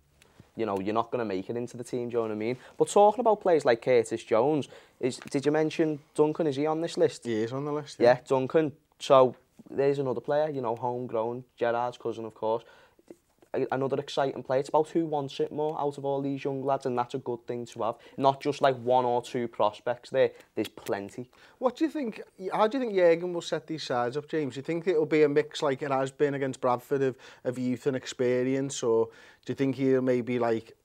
you 0.56 0.66
know, 0.66 0.80
you're 0.80 0.94
not 0.94 1.12
going 1.12 1.20
to 1.20 1.26
make 1.26 1.50
it 1.50 1.58
into 1.58 1.78
the 1.78 1.84
team, 1.84 2.10
do 2.10 2.14
you 2.14 2.18
know 2.18 2.22
what 2.24 2.32
I 2.32 2.36
mean? 2.36 2.58
But 2.78 2.90
talking 2.90 3.20
about 3.22 3.42
players 3.42 3.66
like 3.66 3.82
Curtis 3.82 4.24
Jones, 4.24 4.68
is 5.00 5.18
did 5.18 5.46
you 5.46 5.52
mention 5.52 6.00
Duncan? 6.16 6.48
Is 6.48 6.56
he 6.56 6.66
on 6.68 6.82
this 6.82 6.98
list? 6.98 7.26
He 7.26 7.44
is 7.44 7.54
on 7.54 7.66
the 7.66 7.72
list, 7.72 7.98
yeah. 8.00 8.14
yeah 8.14 8.20
Duncan. 8.28 8.72
So 9.00 9.36
there's 9.70 10.00
another 10.00 10.22
player, 10.22 10.50
you 10.50 10.62
know, 10.62 10.76
homegrown, 10.76 11.44
Gerard's 11.58 11.98
cousin, 11.98 12.26
of 12.26 12.34
course 12.34 12.64
another 13.72 14.00
exciting 14.00 14.44
player. 14.44 14.60
It's 14.60 14.70
about 14.70 14.90
who 14.90 15.06
wants 15.06 15.40
it 15.40 15.52
more 15.52 15.80
out 15.80 15.98
of 15.98 16.06
all 16.06 16.22
these 16.22 16.44
young 16.44 16.64
lads, 16.64 16.86
and 16.86 16.98
that's 16.98 17.14
a 17.14 17.20
good 17.20 17.46
thing 17.48 17.66
to 17.68 17.84
have. 17.84 17.96
Not 18.18 18.42
just 18.42 18.62
like 18.62 18.78
one 18.78 19.06
or 19.06 19.22
two 19.22 19.48
prospects 19.48 20.10
there. 20.10 20.32
There's 20.56 20.68
plenty. 20.68 21.30
What 21.60 21.78
do 21.78 21.86
you 21.86 21.92
think? 21.92 22.22
How 22.52 22.68
do 22.68 22.78
you 22.78 22.84
think 22.84 22.96
Jurgen 22.96 23.34
will 23.34 23.42
set 23.42 23.68
these 23.68 23.84
sides 23.84 24.18
up, 24.18 24.28
James? 24.28 24.56
Do 24.56 24.60
you 24.60 24.64
think 24.64 24.88
it'll 24.88 25.06
be 25.06 25.24
a 25.24 25.30
mix 25.30 25.62
like 25.62 25.82
it 25.82 25.92
has 25.92 26.12
been 26.12 26.34
against 26.34 26.62
Bradford 26.62 27.02
of, 27.02 27.16
of 27.44 27.58
youth 27.58 27.88
and 27.88 27.96
experience, 27.96 28.84
or 28.84 29.08
do 29.46 29.52
you 29.52 29.56
think 29.56 29.76
he'll 29.76 30.02
maybe 30.02 30.40
like 30.40 30.76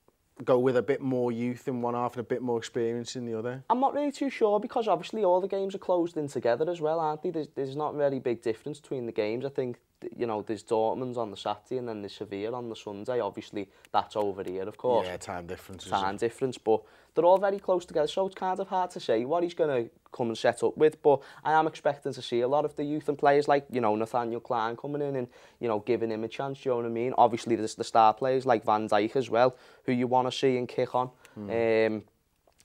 go 0.45 0.59
with 0.59 0.77
a 0.77 0.83
bit 0.83 1.01
more 1.01 1.33
youth 1.33 1.69
in 1.69 1.83
one 1.83 1.95
half 1.95 2.13
and 2.15 2.21
a 2.21 2.25
bit 2.25 2.43
more 2.43 2.59
experience 2.59 3.17
in 3.17 3.27
the 3.27 3.39
other? 3.39 3.63
I'm 3.71 3.81
not 3.81 3.95
really 3.95 4.13
too 4.13 4.31
sure 4.31 4.61
because 4.61 4.89
obviously 4.89 5.25
all 5.25 5.41
the 5.41 5.49
games 5.49 5.75
are 5.75 5.79
closed 5.79 6.17
in 6.17 6.29
together 6.29 6.71
as 6.71 6.81
well, 6.81 7.01
aren't 7.01 7.23
they? 7.23 7.31
There's, 7.31 7.49
there's 7.55 7.77
not 7.77 7.95
really 7.95 8.19
big 8.19 8.43
difference 8.43 8.81
between 8.81 9.07
the 9.07 9.13
games. 9.13 9.45
I 9.45 9.49
think, 9.49 9.79
you 10.17 10.27
know, 10.27 10.43
there's 10.43 10.63
Dortmund 10.63 11.17
on 11.17 11.31
the 11.31 11.37
Saturday 11.37 11.79
and 11.79 11.89
then 11.89 12.03
there's 12.03 12.15
Sevilla 12.15 12.57
on 12.57 12.69
the 12.69 12.77
Sunday. 12.77 13.21
Obviously, 13.21 13.69
that's 13.93 14.17
over 14.17 14.43
here, 14.45 14.63
of 14.63 14.77
course. 14.77 15.07
Yeah, 15.07 15.17
time 15.17 15.47
difference. 15.47 15.87
Time 15.87 16.17
difference, 16.17 16.59
but 16.59 16.83
They're 17.19 17.25
all 17.25 17.39
very 17.39 17.59
close 17.59 17.85
together, 17.85 18.07
so 18.07 18.27
it's 18.27 18.37
kind 18.37 18.61
of 18.61 18.69
hard 18.69 18.93
to 18.93 19.01
say 19.01 19.25
what 19.25 19.43
he's 19.43 19.53
going 19.53 19.85
to 19.85 19.91
come 20.13 20.29
and 20.29 20.39
set 20.39 20.63
up 20.63 20.77
with. 20.77 21.03
But 21.03 21.21
I 21.43 21.53
am 21.53 21.67
expecting 21.67 22.13
to 22.13 22.23
see 22.23 22.43
a 22.43 22.47
lot 22.47 22.65
of 22.65 22.77
the 22.77 22.85
youth 22.85 23.09
and 23.09 23.19
players 23.19 23.49
like, 23.49 23.67
you 23.73 23.81
know, 23.81 23.97
Nathaniel 23.97 24.39
Klein 24.39 24.77
coming 24.77 25.03
in 25.03 25.17
and, 25.17 25.27
you 25.59 25.67
know, 25.67 25.81
giving 25.81 26.13
him 26.13 26.23
a 26.23 26.29
chance, 26.29 26.65
you 26.65 26.71
know 26.71 26.77
what 26.77 26.87
I 26.87 26.91
mean? 26.91 27.15
Obviously, 27.19 27.57
there's 27.57 27.75
the 27.75 27.83
star 27.83 28.15
players 28.15 28.47
like 28.47 28.65
Van 28.65 28.89
Dijk 28.89 29.17
as 29.17 29.29
well, 29.29 29.57
who 29.83 29.91
you 29.91 30.07
want 30.07 30.31
to 30.31 30.39
see 30.39 30.57
and 30.59 30.69
kick 30.69 30.95
on. 30.95 31.11
Mm. 31.37 31.87
Um, 31.89 32.05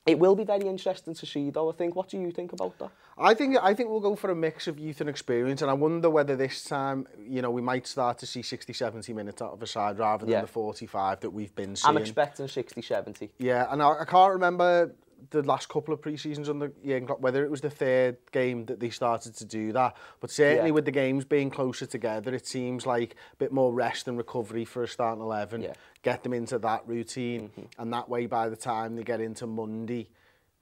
It 0.05 0.19
will 0.19 0.35
be 0.35 0.43
very 0.43 0.67
interesting 0.67 1.13
to 1.13 1.25
see, 1.25 1.49
though. 1.49 1.69
I 1.69 1.73
think. 1.73 1.95
What 1.95 2.09
do 2.09 2.19
you 2.19 2.31
think 2.31 2.51
about 2.51 2.77
that? 2.79 2.91
I 3.17 3.33
think 3.33 3.57
I 3.61 3.73
think 3.73 3.89
we'll 3.89 4.01
go 4.01 4.15
for 4.15 4.31
a 4.31 4.35
mix 4.35 4.67
of 4.67 4.77
youth 4.77 4.99
and 4.99 5.09
experience, 5.09 5.61
and 5.61 5.71
I 5.71 5.75
wonder 5.75 6.09
whether 6.09 6.35
this 6.35 6.65
time, 6.65 7.07
you 7.25 7.41
know, 7.41 7.51
we 7.51 7.61
might 7.61 7.87
start 7.87 8.17
to 8.19 8.25
see 8.25 8.41
60, 8.41 8.73
70 8.73 9.13
minutes 9.13 9.41
out 9.41 9.53
of 9.53 9.61
a 9.61 9.67
side 9.67 9.99
rather 9.99 10.25
than 10.25 10.33
yeah. 10.33 10.41
the 10.41 10.47
45 10.47 11.21
that 11.21 11.29
we've 11.29 11.55
been 11.55 11.75
seeing. 11.75 11.95
I'm 11.95 12.01
expecting 12.01 12.47
60, 12.47 12.81
70. 12.81 13.29
Yeah, 13.37 13.67
and 13.69 13.81
I, 13.81 14.01
I 14.01 14.05
can't 14.05 14.33
remember 14.33 14.93
the 15.29 15.43
last 15.43 15.69
couple 15.69 15.93
of 15.93 16.01
pre-seasons 16.01 16.49
under 16.49 16.71
Jurgen 16.85 17.07
Klopp, 17.07 17.21
whether 17.21 17.43
it 17.43 17.51
was 17.51 17.61
the 17.61 17.69
third 17.69 18.17
game 18.31 18.65
that 18.65 18.79
they 18.79 18.89
started 18.89 19.35
to 19.35 19.45
do 19.45 19.71
that. 19.73 19.95
But 20.19 20.31
certainly 20.31 20.69
Yeah. 20.69 20.73
with 20.73 20.85
the 20.85 20.91
games 20.91 21.25
being 21.25 21.49
closer 21.49 21.85
together, 21.85 22.33
it 22.33 22.47
seems 22.47 22.85
like 22.85 23.15
a 23.33 23.35
bit 23.37 23.51
more 23.51 23.73
rest 23.73 24.07
and 24.07 24.17
recovery 24.17 24.65
for 24.65 24.83
a 24.83 24.87
starting 24.87 25.21
11. 25.23 25.61
Yeah. 25.61 25.73
Get 26.01 26.23
them 26.23 26.33
into 26.33 26.57
that 26.59 26.87
routine. 26.87 27.49
Mm-hmm. 27.49 27.81
And 27.81 27.93
that 27.93 28.09
way, 28.09 28.25
by 28.25 28.49
the 28.49 28.55
time 28.55 28.95
they 28.95 29.03
get 29.03 29.21
into 29.21 29.47
Monday, 29.47 30.09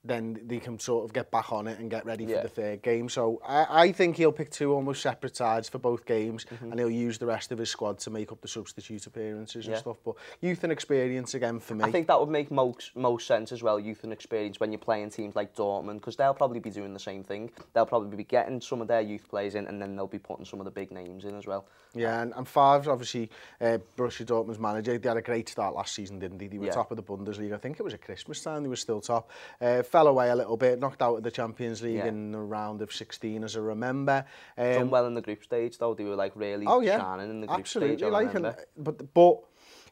then 0.04 0.40
they 0.48 0.60
can 0.60 0.80
sort 0.80 1.06
of 1.06 1.14
get 1.14 1.30
back 1.30 1.52
on 1.54 1.68
it 1.68 1.80
and 1.80 1.92
get 1.92 2.06
ready 2.06 2.24
yeah. 2.24 2.38
for 2.38 2.44
the 2.44 2.50
third 2.50 2.82
game. 2.82 3.08
So 3.08 3.40
I, 3.48 3.66
I 3.70 3.92
think 3.92 4.18
he'll 4.18 4.32
pick 4.32 4.50
two 4.50 4.74
almost 4.74 5.02
separate 5.02 5.36
sides 5.36 5.70
for 5.70 5.78
both 5.78 6.06
games 6.06 6.46
mm 6.46 6.58
-hmm. 6.58 6.72
and 6.72 6.80
he'll 6.80 7.08
use 7.08 7.20
the 7.20 7.26
rest 7.26 7.52
of 7.52 7.60
his 7.60 7.70
squad 7.70 8.00
to 8.00 8.12
make 8.12 8.32
up 8.32 8.42
the 8.42 8.48
substitute 8.48 9.06
appearances 9.08 9.66
yeah. 9.66 9.74
and 9.74 9.82
stuff. 9.82 9.98
But 10.04 10.16
youth 10.40 10.64
and 10.64 10.72
experience 10.72 11.38
again 11.38 11.60
for 11.60 11.76
me. 11.76 11.88
I 11.88 11.92
think 11.92 12.08
that 12.08 12.18
would 12.20 12.32
make 12.32 12.50
most, 12.52 12.96
most 12.96 13.28
sense 13.28 13.54
as 13.56 13.62
well, 13.62 13.80
youth 13.80 14.04
and 14.04 14.14
experience, 14.14 14.60
when 14.60 14.72
you're 14.72 14.86
playing 14.86 15.12
teams 15.12 15.36
like 15.36 15.54
Dortmund, 15.54 16.00
because 16.00 16.18
they'll 16.18 16.40
probably 16.42 16.60
be 16.60 16.72
doing 16.72 16.94
the 16.94 17.04
same 17.12 17.24
thing. 17.24 17.52
They'll 17.74 17.92
probably 17.96 18.18
be 18.18 18.30
getting 18.38 18.62
some 18.62 18.82
of 18.82 18.88
their 18.88 19.02
youth 19.02 19.28
players 19.30 19.54
in 19.56 19.68
and 19.68 19.80
then 19.82 19.96
they'll 19.96 20.16
be 20.20 20.24
putting 20.30 20.46
some 20.46 20.60
of 20.62 20.66
the 20.66 20.72
big 20.82 20.92
names 20.92 21.24
in 21.26 21.36
as 21.36 21.46
well. 21.46 21.64
Yeah, 21.94 22.22
and, 22.22 22.34
and 22.38 22.48
Favre's 22.48 22.88
obviously 22.88 23.30
uh, 23.60 23.78
Borussia 23.98 24.26
Dortmund's 24.26 24.60
manager. 24.60 24.98
They 24.98 25.10
had 25.10 25.18
a 25.18 25.22
great 25.22 25.50
start 25.50 25.76
last 25.76 25.94
season, 25.94 26.20
didn't 26.20 26.38
they? 26.38 26.48
They 26.48 26.58
were 26.58 26.68
yeah. 26.68 26.82
top 26.82 26.92
of 26.92 26.98
the 26.98 27.04
Bundesliga. 27.04 27.54
I 27.54 27.58
think 27.58 27.80
it 27.80 27.84
was 27.84 27.94
at 27.94 28.02
Christmas 28.02 28.42
time 28.42 28.64
they 28.64 28.70
were 28.70 28.84
still 28.88 29.02
top. 29.02 29.30
Uh, 29.60 29.84
fell 29.92 30.08
away 30.08 30.30
a 30.30 30.36
little 30.36 30.58
bit, 30.58 30.80
knocked 30.80 31.02
out 31.02 31.18
of 31.18 31.24
the 31.24 31.32
Champions 31.32 31.82
League 31.82 31.98
yeah. 31.98 32.08
in 32.08 32.32
the 32.32 32.40
round 32.40 32.82
of 32.82 32.92
16, 32.94 33.44
as 33.44 33.58
I 33.58 33.60
remember. 33.60 34.26
Um, 34.58 34.74
Done 34.74 34.90
well 34.90 35.06
in 35.06 35.14
the 35.14 35.22
group 35.22 35.44
stage, 35.44 35.78
though. 35.78 35.94
They 35.94 36.06
were 36.06 36.16
like 36.16 36.32
really 36.36 36.66
oh, 36.66 36.82
yeah, 36.82 36.98
shining 36.98 37.30
in 37.30 37.42
the 37.42 37.48
group 37.48 37.60
absolutely, 37.60 37.98
stage. 37.98 38.04
Absolutely, 38.04 38.26
like, 38.26 38.34
remember. 38.34 38.58
and, 38.78 38.86
but 38.86 39.14
but 39.14 39.40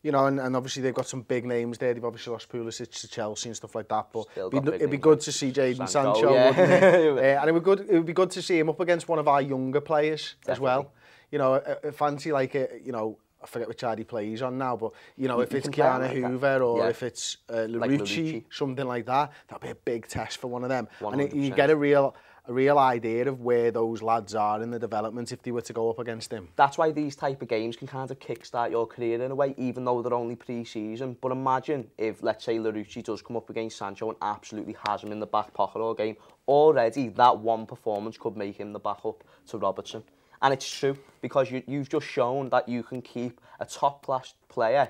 you 0.02 0.14
know, 0.14 0.28
and, 0.28 0.40
and 0.40 0.56
obviously 0.56 0.82
they've 0.82 0.94
got 0.94 1.08
some 1.08 1.22
big 1.22 1.46
names 1.46 1.78
there. 1.78 1.94
They've 1.94 2.04
obviously 2.04 2.32
lost 2.32 2.50
Pulisic 2.50 2.90
to 3.02 3.08
Chelsea 3.08 3.50
and 3.50 3.56
stuff 3.56 3.76
like 3.76 3.90
that. 3.90 4.08
But 4.14 4.28
Still 4.32 4.48
it'd 4.48 4.64
be, 4.64 4.72
it'd 4.76 4.92
be 4.92 4.98
good 4.98 5.18
like 5.18 5.26
to 5.26 5.32
see 5.32 5.52
Jadon 5.52 5.90
Sancho, 5.90 6.14
Sancho 6.14 6.34
yeah. 6.34 6.50
wouldn't 6.50 6.72
it? 6.72 7.18
uh, 7.38 7.42
and 7.42 7.50
it 7.50 7.52
would 7.52 7.64
good. 7.64 7.80
It 7.82 7.94
would 7.94 8.06
be 8.06 8.14
good 8.14 8.32
to 8.32 8.42
see 8.42 8.58
him 8.58 8.70
up 8.70 8.80
against 8.80 9.10
one 9.10 9.20
of 9.20 9.28
our 9.28 9.42
younger 9.42 9.82
players 9.82 10.36
Definitely. 10.42 10.54
as 10.54 10.60
well. 10.60 10.92
You 11.32 11.38
know, 11.38 11.54
a, 11.56 11.90
a 11.90 11.92
fancy 11.92 12.32
like 12.32 12.56
a, 12.56 12.70
you 12.84 12.92
know 12.92 13.18
I 13.42 13.48
forget 13.48 13.68
which 13.68 13.80
side 13.80 13.98
he 14.00 14.04
plays 14.04 14.42
on 14.42 14.58
now, 14.58 14.76
but 14.76 14.92
you 15.18 15.28
know, 15.28 15.38
You- 15.38 15.44
if 15.44 15.52
you 15.54 15.60
it's 15.60 15.70
can 15.70 15.74
play 15.74 15.86
him 15.86 15.92
Ki-Jana 16.02 16.06
like 16.14 16.22
that. 16.22 16.28
Hoever 16.50 16.64
or 16.64 16.78
Yeah. 16.80 16.90
if 16.90 17.04
it's 17.04 17.38
uh, 17.50 17.66
Like 17.70 17.92
Larouci. 17.92 18.44
something 18.52 18.86
like 18.86 19.06
that, 19.06 19.32
that'd 19.48 19.62
be 19.62 19.70
a 19.70 19.76
big 19.76 20.08
test 20.08 20.38
for 20.40 20.48
one 20.48 20.64
of 20.64 20.70
them. 20.70 20.88
And 21.00 21.22
it, 21.22 21.34
you 21.34 21.52
get 21.52 21.70
a 21.70 21.76
real, 21.76 22.16
a 22.50 22.52
real 22.54 22.78
idea 22.78 23.30
of 23.30 23.40
where 23.40 23.72
those 23.72 24.02
lads 24.02 24.36
are 24.36 24.62
in 24.62 24.72
the 24.72 24.80
development 24.80 25.32
if 25.32 25.42
they 25.42 25.52
were 25.52 25.62
to 25.62 25.72
go 25.72 25.90
up 25.90 26.00
against 26.00 26.34
him. 26.34 26.50
That's 26.58 26.78
why 26.78 26.92
these 26.92 27.16
type 27.16 27.42
of 27.42 27.48
games 27.48 27.78
can 27.78 27.88
kind 27.88 28.12
of 28.12 28.20
kickstart 28.20 28.72
your 28.72 28.86
career 28.88 29.22
in 29.24 29.32
a 29.32 29.36
way, 29.36 29.54
even 29.58 29.86
though 29.86 30.02
they're 30.02 30.14
only 30.14 30.36
pre-season. 30.36 31.16
But 31.22 31.32
imagine 31.32 31.90
if, 31.98 32.22
let's 32.22 32.44
say, 32.44 32.58
Larouci 32.58 33.02
does 33.04 33.22
come 33.22 33.38
up 33.38 33.50
against 33.50 33.78
Sancho 33.78 34.10
and 34.10 34.18
absolutely 34.22 34.76
has 34.88 35.02
him 35.04 35.14
in 35.14 35.20
the 35.22 35.28
back 35.28 35.54
pocket 35.54 35.80
all 35.80 35.94
game. 35.94 36.18
Already, 36.46 37.08
that 37.10 37.38
one 37.38 37.66
performance 37.66 38.18
could 38.18 38.36
make 38.36 38.58
him 38.58 38.74
the 38.74 38.80
backup 38.80 39.24
to 39.48 39.58
Robertson. 39.58 40.04
And 40.42 40.54
it's 40.54 40.70
true, 40.70 40.98
because 41.22 41.52
you, 41.52 41.64
you've 41.68 41.90
just 41.90 42.08
shown 42.08 42.50
that 42.50 42.70
you 42.70 42.84
can 42.84 43.02
keep 43.02 43.42
a 43.60 43.66
top-class 43.66 44.34
player 44.48 44.90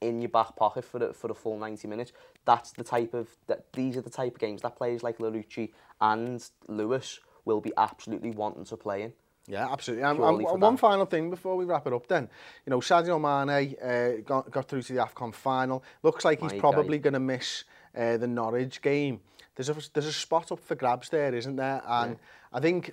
in 0.00 0.20
your 0.20 0.28
back 0.28 0.54
pocket 0.56 0.84
for 0.84 0.98
the, 0.98 1.12
for 1.12 1.28
the 1.28 1.34
full 1.34 1.58
90 1.58 1.88
minutes. 1.88 2.12
That's 2.44 2.72
the 2.72 2.84
type 2.84 3.14
of, 3.14 3.28
that, 3.48 3.72
these 3.72 3.96
are 3.96 4.02
the 4.02 4.10
type 4.10 4.34
of 4.34 4.40
games 4.40 4.62
that 4.62 4.76
players 4.76 5.02
like 5.02 5.18
Larouci 5.18 5.72
and 6.00 6.48
Lewis 6.68 7.20
will 7.44 7.60
be 7.60 7.72
absolutely 7.76 8.30
wanting 8.30 8.64
to 8.66 8.76
play 8.76 9.02
in. 9.02 9.12
Yeah, 9.48 9.70
absolutely. 9.70 10.04
And, 10.04 10.18
Purely 10.18 10.44
and 10.44 10.60
one 10.60 10.76
final 10.76 11.06
thing 11.06 11.30
before 11.30 11.56
we 11.56 11.64
wrap 11.64 11.86
it 11.86 11.92
up 11.92 12.06
then. 12.08 12.28
You 12.64 12.70
know, 12.70 12.80
Sadio 12.80 13.20
Mane 13.20 13.76
uh, 13.80 14.20
got, 14.24 14.50
got 14.50 14.68
through 14.68 14.82
to 14.82 14.92
the 14.92 15.00
AFCON 15.00 15.32
final. 15.32 15.84
Looks 16.02 16.24
like 16.24 16.40
he's 16.40 16.52
My 16.52 16.58
probably 16.58 16.98
going 16.98 17.14
to 17.14 17.20
miss 17.20 17.64
uh, 17.96 18.16
the 18.16 18.26
Norwich 18.26 18.82
game. 18.82 19.20
There's 19.54 19.68
a, 19.68 19.76
there's 19.92 20.06
a 20.06 20.12
spot 20.12 20.52
up 20.52 20.60
for 20.60 20.74
grabs 20.74 21.08
there, 21.08 21.34
isn't 21.34 21.56
there? 21.56 21.80
And 21.86 22.18
I 22.52 22.60
think 22.60 22.92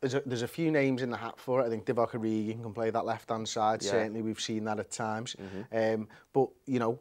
there's 0.00 0.14
a, 0.14 0.22
there's 0.24 0.42
a 0.42 0.48
few 0.48 0.70
names 0.70 1.02
in 1.02 1.10
the 1.10 1.16
hat 1.16 1.38
for 1.38 1.60
it. 1.60 1.66
I 1.66 1.68
think 1.68 1.84
Divock 1.84 2.12
Origi 2.12 2.60
can 2.60 2.72
play 2.72 2.90
that 2.90 3.04
left-hand 3.04 3.48
side. 3.48 3.82
Yeah. 3.82 3.90
Certainly, 3.90 4.22
we've 4.22 4.40
seen 4.40 4.64
that 4.64 4.78
at 4.78 4.90
times. 4.90 5.36
Mm 5.36 5.46
-hmm. 5.46 5.94
um, 5.94 6.08
but, 6.32 6.48
you 6.66 6.78
know, 6.78 6.98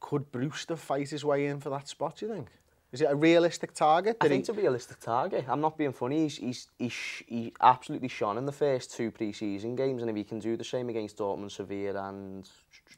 could 0.00 0.30
Brewster 0.30 0.76
fight 0.76 1.10
his 1.10 1.24
way 1.24 1.46
in 1.46 1.60
for 1.60 1.70
that 1.70 1.88
spot, 1.88 2.18
do 2.18 2.26
you 2.26 2.34
think? 2.34 2.48
Is 2.92 3.00
it 3.00 3.08
a 3.08 3.14
realistic 3.14 3.72
target? 3.72 4.18
Did 4.18 4.26
I 4.26 4.28
think 4.28 4.46
he... 4.46 4.52
it's 4.52 4.58
a 4.58 4.62
realistic 4.62 4.98
target. 4.98 5.44
I'm 5.48 5.60
not 5.60 5.76
being 5.76 5.92
funny. 5.92 6.22
He's, 6.22 6.38
he's, 6.38 6.68
he's 6.78 7.22
he 7.28 7.52
absolutely 7.60 8.08
shone 8.08 8.38
in 8.38 8.46
the 8.46 8.52
first 8.52 8.96
two 8.96 9.10
pre-season 9.10 9.76
games, 9.76 10.02
and 10.02 10.10
if 10.10 10.16
he 10.16 10.24
can 10.24 10.40
do 10.40 10.56
the 10.56 10.64
same 10.64 10.90
against 10.90 11.16
Dortmund, 11.16 11.50
Sevilla 11.50 12.08
and... 12.08 12.48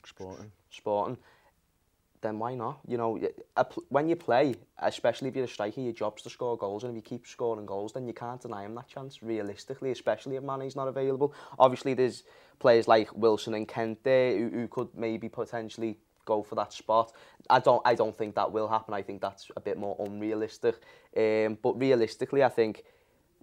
Sporting. 0.04 0.50
Sporting, 0.70 1.18
then 2.22 2.38
why 2.38 2.54
not? 2.54 2.78
You 2.86 2.96
know, 2.96 3.20
when 3.88 4.08
you 4.08 4.16
play, 4.16 4.54
especially 4.78 5.28
if 5.28 5.36
you're 5.36 5.44
a 5.44 5.48
striker, 5.48 5.80
your 5.80 5.92
job's 5.92 6.22
to 6.22 6.30
score 6.30 6.56
goals, 6.56 6.84
and 6.84 6.90
if 6.92 6.96
you 6.96 7.02
keep 7.02 7.26
scoring 7.26 7.66
goals, 7.66 7.92
then 7.92 8.06
you 8.06 8.14
can't 8.14 8.40
deny 8.40 8.64
him 8.64 8.74
that 8.76 8.88
chance, 8.88 9.22
realistically, 9.22 9.90
especially 9.90 10.36
if 10.36 10.42
Mane's 10.42 10.76
not 10.76 10.88
available. 10.88 11.34
Obviously, 11.58 11.94
there's 11.94 12.22
players 12.58 12.88
like 12.88 13.12
Wilson 13.14 13.54
and 13.54 13.68
Kent 13.68 14.02
there 14.04 14.38
who, 14.38 14.48
who 14.48 14.68
could 14.68 14.88
maybe 14.94 15.28
potentially 15.28 15.98
go 16.24 16.42
for 16.42 16.54
that 16.54 16.72
spot. 16.72 17.12
I 17.50 17.58
don't, 17.58 17.82
I 17.84 17.94
don't 17.94 18.16
think 18.16 18.36
that 18.36 18.52
will 18.52 18.68
happen. 18.68 18.94
I 18.94 19.02
think 19.02 19.20
that's 19.20 19.50
a 19.56 19.60
bit 19.60 19.76
more 19.76 19.96
unrealistic. 19.98 20.76
Um, 21.16 21.58
but 21.60 21.78
realistically, 21.78 22.44
I 22.44 22.48
think 22.48 22.84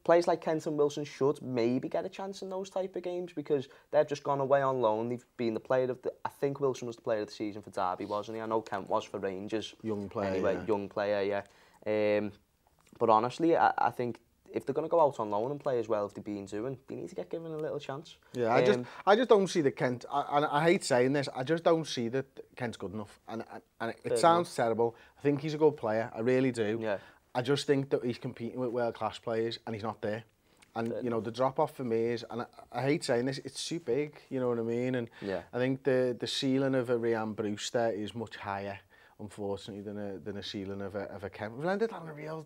players 0.04 0.28
like 0.28 0.42
Kent 0.42 0.66
and 0.66 0.78
Wilson 0.78 1.04
should 1.04 1.42
maybe 1.42 1.90
get 1.90 2.06
a 2.06 2.10
chance 2.10 2.42
in 2.42 2.50
those 2.50 2.70
type 2.70 2.96
of 2.96 3.04
games 3.04 3.34
because 3.34 3.68
they've 3.92 4.08
just 4.08 4.24
gone 4.24 4.40
away 4.40 4.62
on 4.62 4.82
loan. 4.82 5.10
They've 5.10 5.26
been 5.38 5.54
the 5.54 5.60
player 5.60 5.90
of 5.92 6.02
the. 6.02 6.12
I 6.26 6.30
think 6.30 6.60
Wilson 6.60 6.88
was 6.88 6.96
the 6.96 7.02
player 7.02 7.22
of 7.22 7.28
the 7.28 7.34
season 7.34 7.62
for 7.62 7.70
Derby, 7.70 8.06
wasn't 8.06 8.38
he? 8.38 8.42
I 8.42 8.46
know 8.46 8.62
Kent 8.62 8.90
was 8.90 9.04
for 9.04 9.20
Rangers. 9.20 9.76
Young 9.82 10.10
player, 10.10 10.32
Anyway, 10.32 10.54
yeah. 10.56 10.66
young 10.68 10.90
player, 10.90 11.22
yeah. 11.86 12.18
Um, 12.18 12.32
but 12.98 13.10
honestly, 13.10 13.56
I, 13.56 13.72
I 13.78 13.90
think 13.92 14.20
if 14.52 14.66
they're 14.66 14.74
going 14.74 14.88
to 14.88 14.90
go 14.90 15.00
out 15.02 15.20
on 15.20 15.30
loan 15.30 15.52
and 15.52 15.60
play 15.60 15.80
as 15.80 15.88
well 15.88 16.06
if 16.06 16.14
they've 16.14 16.24
been 16.24 16.46
doing, 16.46 16.78
they 16.88 16.96
need 16.96 17.10
to 17.10 17.16
get 17.16 17.30
given 17.30 17.52
a 17.52 17.58
little 17.58 17.80
chance. 17.80 18.18
Yeah, 18.34 18.54
I 18.54 18.66
just, 18.66 18.80
I 19.06 19.16
just 19.16 19.30
don't 19.30 19.48
see 19.48 19.62
that 19.62 19.76
Kent. 19.76 20.06
I, 20.12 20.38
and 20.38 20.46
I 20.46 20.64
hate 20.64 20.84
saying 20.84 21.14
this. 21.14 21.30
I 21.36 21.44
just 21.44 21.64
don't 21.64 21.86
see 21.86 22.08
that 22.10 22.26
Kent's 22.56 22.78
good 22.78 22.94
enough. 22.94 23.20
And, 23.28 23.44
and, 23.54 23.62
and 23.80 23.94
it 24.04 24.18
sounds 24.18 24.54
terrible. 24.56 24.96
I 25.18 25.22
think 25.22 25.42
he's 25.42 25.54
a 25.54 25.58
good 25.58 25.78
player. 25.78 26.12
I 26.16 26.22
really 26.22 26.52
do. 26.52 26.80
Yeah. 26.82 26.98
I 27.36 27.42
just 27.42 27.68
think 27.68 27.90
that 27.92 28.04
he's 28.04 28.18
competing 28.18 28.60
with 28.60 28.70
world 28.70 28.96
class 28.96 29.20
players 29.20 29.60
and 29.66 29.76
he's 29.76 29.84
not 29.84 30.02
there. 30.02 30.24
And 30.76 30.94
you 31.04 31.10
know 31.10 31.20
the 31.20 31.32
drop 31.32 31.60
off 31.60 31.76
for 31.76 31.84
me 31.84 32.06
is, 32.06 32.24
and 32.30 32.44
I, 32.44 32.46
I 32.72 32.82
hate 32.84 33.04
saying 33.04 33.26
this, 33.26 33.40
it's 33.40 33.68
too 33.68 33.80
big. 33.80 34.22
You 34.30 34.40
know 34.40 34.50
what 34.50 34.60
I 34.60 34.62
mean? 34.62 34.96
And 34.96 35.10
yeah. 35.22 35.42
I 35.52 35.58
think 35.58 35.84
the 35.84 36.16
the 36.20 36.28
ceiling 36.28 36.76
of 36.76 36.90
a 36.90 36.98
Ryan 36.98 37.34
Brewster 37.34 37.90
is 37.90 38.14
much 38.14 38.38
higher, 38.38 38.80
unfortunately, 39.20 39.82
than 39.82 39.98
a 39.98 40.20
than 40.20 40.38
a 40.38 40.44
ceiling 40.44 40.82
of 40.82 40.96
a 40.96 41.04
of 41.12 41.24
a 41.24 41.30
Kevin. 41.30 41.58
We've 41.58 41.66
landed 41.66 41.92
on 41.92 42.08
a 42.08 42.14
real 42.14 42.46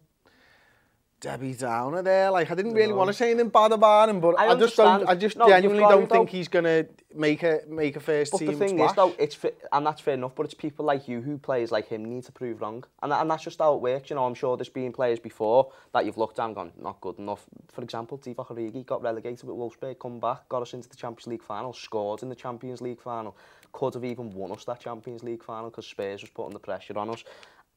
Debbie 1.23 1.53
Downer 1.53 2.01
there. 2.01 2.29
Like, 2.31 2.51
I 2.51 2.55
didn't 2.55 2.73
really 2.73 2.89
no. 2.89 2.97
want 2.97 3.07
to 3.07 3.13
say 3.13 3.31
anything 3.31 3.47
bad 3.47 3.71
about 3.71 4.09
him, 4.09 4.19
but 4.19 4.37
I, 4.37 4.49
I 4.49 4.55
just 4.55 4.75
don't. 4.75 5.07
I 5.07 5.15
just 5.15 5.37
no, 5.37 5.47
genuinely 5.47 5.81
don't 5.83 6.09
though. 6.09 6.15
think 6.15 6.29
he's 6.29 6.49
gonna 6.49 6.85
make 7.15 7.43
a 7.43 7.61
make 7.65 7.95
a 7.95 8.01
first 8.01 8.33
but 8.33 8.39
team. 8.39 8.47
But 8.47 8.59
the 8.59 8.59
thing 8.59 8.77
splash. 8.77 8.89
is, 8.89 8.95
though, 8.97 9.15
it's 9.17 9.37
and 9.71 9.87
that's 9.87 10.01
fair 10.01 10.15
enough. 10.15 10.35
But 10.35 10.47
it's 10.47 10.53
people 10.53 10.83
like 10.83 11.07
you 11.07 11.21
who 11.21 11.37
players 11.37 11.71
like 11.71 11.87
him 11.87 12.03
need 12.03 12.25
to 12.25 12.33
prove 12.33 12.59
wrong, 12.59 12.83
and 13.01 13.13
and 13.13 13.31
that's 13.31 13.45
just 13.45 13.59
how 13.59 13.73
it 13.73 13.79
works. 13.79 14.09
You 14.09 14.17
know, 14.17 14.25
I'm 14.25 14.33
sure 14.33 14.57
there's 14.57 14.67
been 14.67 14.91
players 14.91 15.17
before 15.17 15.71
that 15.93 16.05
you've 16.05 16.17
looked 16.17 16.39
at 16.39 16.45
and 16.45 16.55
gone 16.55 16.73
not 16.77 16.99
good 16.99 17.17
enough. 17.17 17.45
For 17.71 17.83
example, 17.83 18.17
Divock 18.17 18.47
Origi 18.47 18.85
got 18.85 19.01
relegated 19.01 19.47
with 19.47 19.55
Wolfsburg, 19.55 19.99
come 19.99 20.19
back, 20.19 20.49
got 20.49 20.61
us 20.61 20.73
into 20.73 20.89
the 20.89 20.97
Champions 20.97 21.27
League 21.27 21.43
final, 21.43 21.71
scored 21.71 22.21
in 22.21 22.27
the 22.27 22.35
Champions 22.35 22.81
League 22.81 23.01
final, 23.01 23.37
could 23.71 23.93
have 23.93 24.03
even 24.03 24.29
won 24.33 24.51
us 24.51 24.65
that 24.65 24.81
Champions 24.81 25.23
League 25.23 25.41
final 25.41 25.69
because 25.69 25.87
Spurs 25.87 26.19
was 26.19 26.31
putting 26.31 26.51
the 26.51 26.59
pressure 26.59 26.97
on 26.99 27.09
us, 27.09 27.23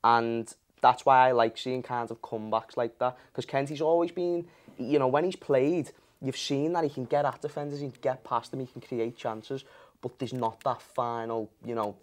and 0.03 0.53
that's 0.87 1.05
why 1.05 1.29
I 1.29 1.33
like 1.33 1.59
seeing 1.59 1.83
kind 1.83 2.09
of 2.11 2.23
comebacks 2.23 2.77
like 2.77 2.99
that. 3.01 3.19
Because 3.33 3.45
Kenty's 3.45 3.81
always 3.81 4.13
been, 4.13 4.47
you 4.79 4.99
know, 5.01 5.09
when 5.09 5.25
he's 5.25 5.35
played, 5.35 5.91
you've 6.23 6.37
seen 6.37 6.73
that 6.75 6.85
he 6.85 6.91
can 6.91 7.07
get 7.07 7.25
at 7.25 7.43
defenders, 7.43 7.81
he 7.81 7.89
can 7.91 8.01
get 8.01 8.23
past 8.23 8.53
them, 8.53 8.61
he 8.61 8.67
can 8.67 8.81
create 8.81 9.17
chances, 9.17 9.65
but 10.01 10.17
there's 10.19 10.33
not 10.33 10.63
that 10.63 10.81
final, 10.81 11.51
you 11.65 11.75
know, 11.75 11.97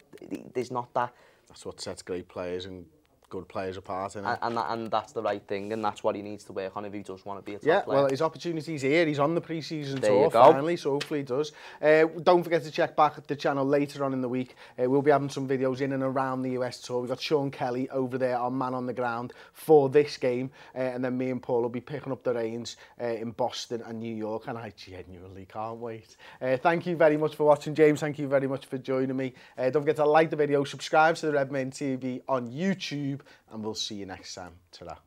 there's 0.54 0.72
not 0.72 0.94
that... 0.94 1.14
That's 1.48 1.66
what 1.66 1.80
sets 1.80 2.02
great 2.02 2.28
players 2.28 2.66
and 2.66 2.86
good 3.34 3.48
players 3.48 3.78
apart. 3.78 4.16
And, 4.16 4.28
and, 4.28 4.56
that, 4.56 4.66
and 4.70 4.92
that's 4.92 5.12
the 5.12 5.24
right 5.24 5.42
thing, 5.48 5.74
and 5.74 5.84
that's 5.84 6.04
what 6.04 6.16
he 6.16 6.22
needs 6.22 6.44
to 6.46 6.54
work 6.54 6.78
on 6.78 6.86
if 6.86 6.94
he 6.94 7.02
does 7.02 7.26
want 7.26 7.40
to 7.40 7.44
be 7.44 7.56
a 7.56 7.58
top 7.58 7.66
Yeah, 7.66 7.82
player. 7.82 8.02
well, 8.02 8.10
his 8.10 8.22
opportunity's 8.22 8.84
here. 8.84 9.08
He's 9.08 9.18
on 9.18 9.34
the 9.34 9.42
pre-season 9.42 10.00
There 10.02 10.12
tour 10.12 10.30
finally, 10.30 10.78
so 10.78 10.92
hopefully 10.92 11.22
he 11.22 11.26
does. 11.26 11.52
Uh, 11.82 12.06
don't 12.22 12.44
forget 12.44 12.64
to 12.64 12.70
check 12.70 12.96
back 12.96 13.14
at 13.18 13.28
the 13.28 13.36
channel 13.36 13.66
later 13.66 14.04
on 14.04 14.14
in 14.14 14.22
the 14.22 14.30
week. 14.30 14.56
Uh, 14.80 14.88
we'll 14.88 15.02
be 15.02 15.10
having 15.10 15.30
some 15.30 15.48
videos 15.48 15.82
in 15.82 15.94
and 15.94 16.04
around 16.04 16.44
the 16.44 16.52
US 16.52 16.80
tour. 16.80 17.00
We've 17.02 17.10
got 17.10 17.20
Sean 17.20 17.50
Kelly 17.50 17.90
over 17.90 18.20
there, 18.20 18.38
our 18.38 18.52
man 18.52 18.76
on 18.76 18.86
the 18.86 18.94
ground, 18.94 19.34
for 19.52 19.90
this 19.90 20.16
game. 20.18 20.52
Uh, 20.76 20.82
and 20.94 21.04
then 21.04 21.18
me 21.18 21.32
and 21.32 21.42
Paul 21.42 21.64
will 21.64 21.70
be 21.70 21.82
picking 21.82 22.12
up 22.12 22.24
the 22.24 22.36
reins 22.36 22.78
uh, 23.02 23.06
in 23.06 23.32
Boston 23.32 23.82
and 23.88 24.00
New 24.00 24.16
York. 24.16 24.44
And 24.48 24.60
I 24.60 24.72
genuinely 24.78 25.48
can't 25.52 25.78
wait. 25.80 26.18
Uh, 26.40 26.56
thank 26.58 26.86
you 26.86 26.96
very 26.96 27.18
much 27.18 27.36
for 27.36 27.46
watching, 27.48 27.74
James. 27.74 28.00
Thank 28.00 28.20
you 28.20 28.28
very 28.28 28.48
much 28.48 28.68
for 28.68 28.78
joining 28.78 29.18
me. 29.18 29.34
Uh, 29.58 29.72
don't 29.72 29.82
forget 29.82 29.96
to 29.96 30.06
like 30.06 30.30
the 30.30 30.36
video, 30.36 30.64
subscribe 30.64 31.16
to 31.16 31.26
the 31.26 31.34
Redmen 31.34 31.72
TV 31.72 32.22
on 32.28 32.48
YouTube, 32.52 33.22
and 33.52 33.64
we'll 33.64 33.76
see 33.76 33.96
you 33.96 34.06
next 34.06 34.34
time. 34.36 34.54
ta 34.72 34.98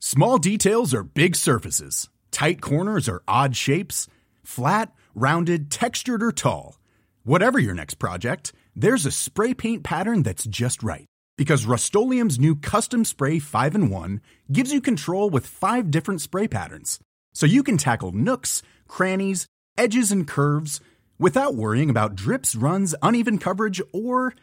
Small 0.00 0.38
details 0.38 0.94
are 0.94 1.02
big 1.02 1.34
surfaces. 1.34 2.08
Tight 2.30 2.60
corners 2.60 3.08
are 3.08 3.22
odd 3.26 3.56
shapes. 3.56 4.06
Flat, 4.44 4.92
rounded, 5.14 5.70
textured, 5.70 6.22
or 6.22 6.32
tall. 6.32 6.78
Whatever 7.24 7.58
your 7.58 7.74
next 7.74 7.94
project, 7.94 8.52
there's 8.74 9.04
a 9.04 9.10
spray 9.10 9.54
paint 9.54 9.82
pattern 9.82 10.22
that's 10.22 10.44
just 10.44 10.82
right. 10.82 11.04
Because 11.36 11.66
Rust 11.66 11.94
new 11.94 12.56
Custom 12.56 13.04
Spray 13.04 13.38
5 13.38 13.74
in 13.74 13.90
1 13.90 14.20
gives 14.50 14.72
you 14.72 14.80
control 14.80 15.30
with 15.30 15.46
five 15.46 15.90
different 15.90 16.20
spray 16.20 16.48
patterns. 16.48 17.00
So 17.34 17.44
you 17.46 17.62
can 17.62 17.76
tackle 17.76 18.12
nooks, 18.12 18.62
crannies, 18.88 19.46
edges, 19.76 20.10
and 20.10 20.26
curves 20.26 20.80
without 21.18 21.54
worrying 21.54 21.90
about 21.90 22.14
drips, 22.14 22.54
runs, 22.54 22.94
uneven 23.02 23.38
coverage, 23.38 23.80
or 23.92 24.34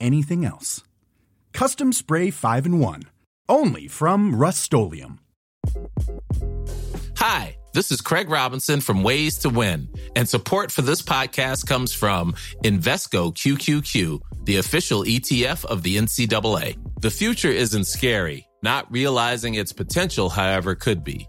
anything 0.00 0.44
else. 0.44 0.82
Custom 1.52 1.92
Spray 1.92 2.30
5 2.30 2.66
in 2.66 2.78
1. 2.78 3.02
Only 3.48 3.88
from 3.88 4.34
Rust 4.34 4.72
Hi, 7.16 7.56
this 7.72 7.90
is 7.90 8.00
Craig 8.00 8.28
Robinson 8.30 8.80
from 8.80 9.02
Ways 9.02 9.38
to 9.38 9.48
Win, 9.48 9.88
and 10.14 10.28
support 10.28 10.72
for 10.72 10.82
this 10.82 11.02
podcast 11.02 11.66
comes 11.66 11.92
from 11.92 12.32
Invesco 12.64 13.34
QQQ, 13.34 14.20
the 14.44 14.56
official 14.56 15.04
ETF 15.04 15.64
of 15.64 15.82
the 15.82 15.96
NCAA. 15.96 16.76
The 17.00 17.10
future 17.10 17.50
isn't 17.50 17.86
scary, 17.86 18.48
not 18.62 18.90
realizing 18.90 19.54
its 19.54 19.72
potential, 19.72 20.28
however, 20.28 20.74
could 20.74 21.04
be. 21.04 21.28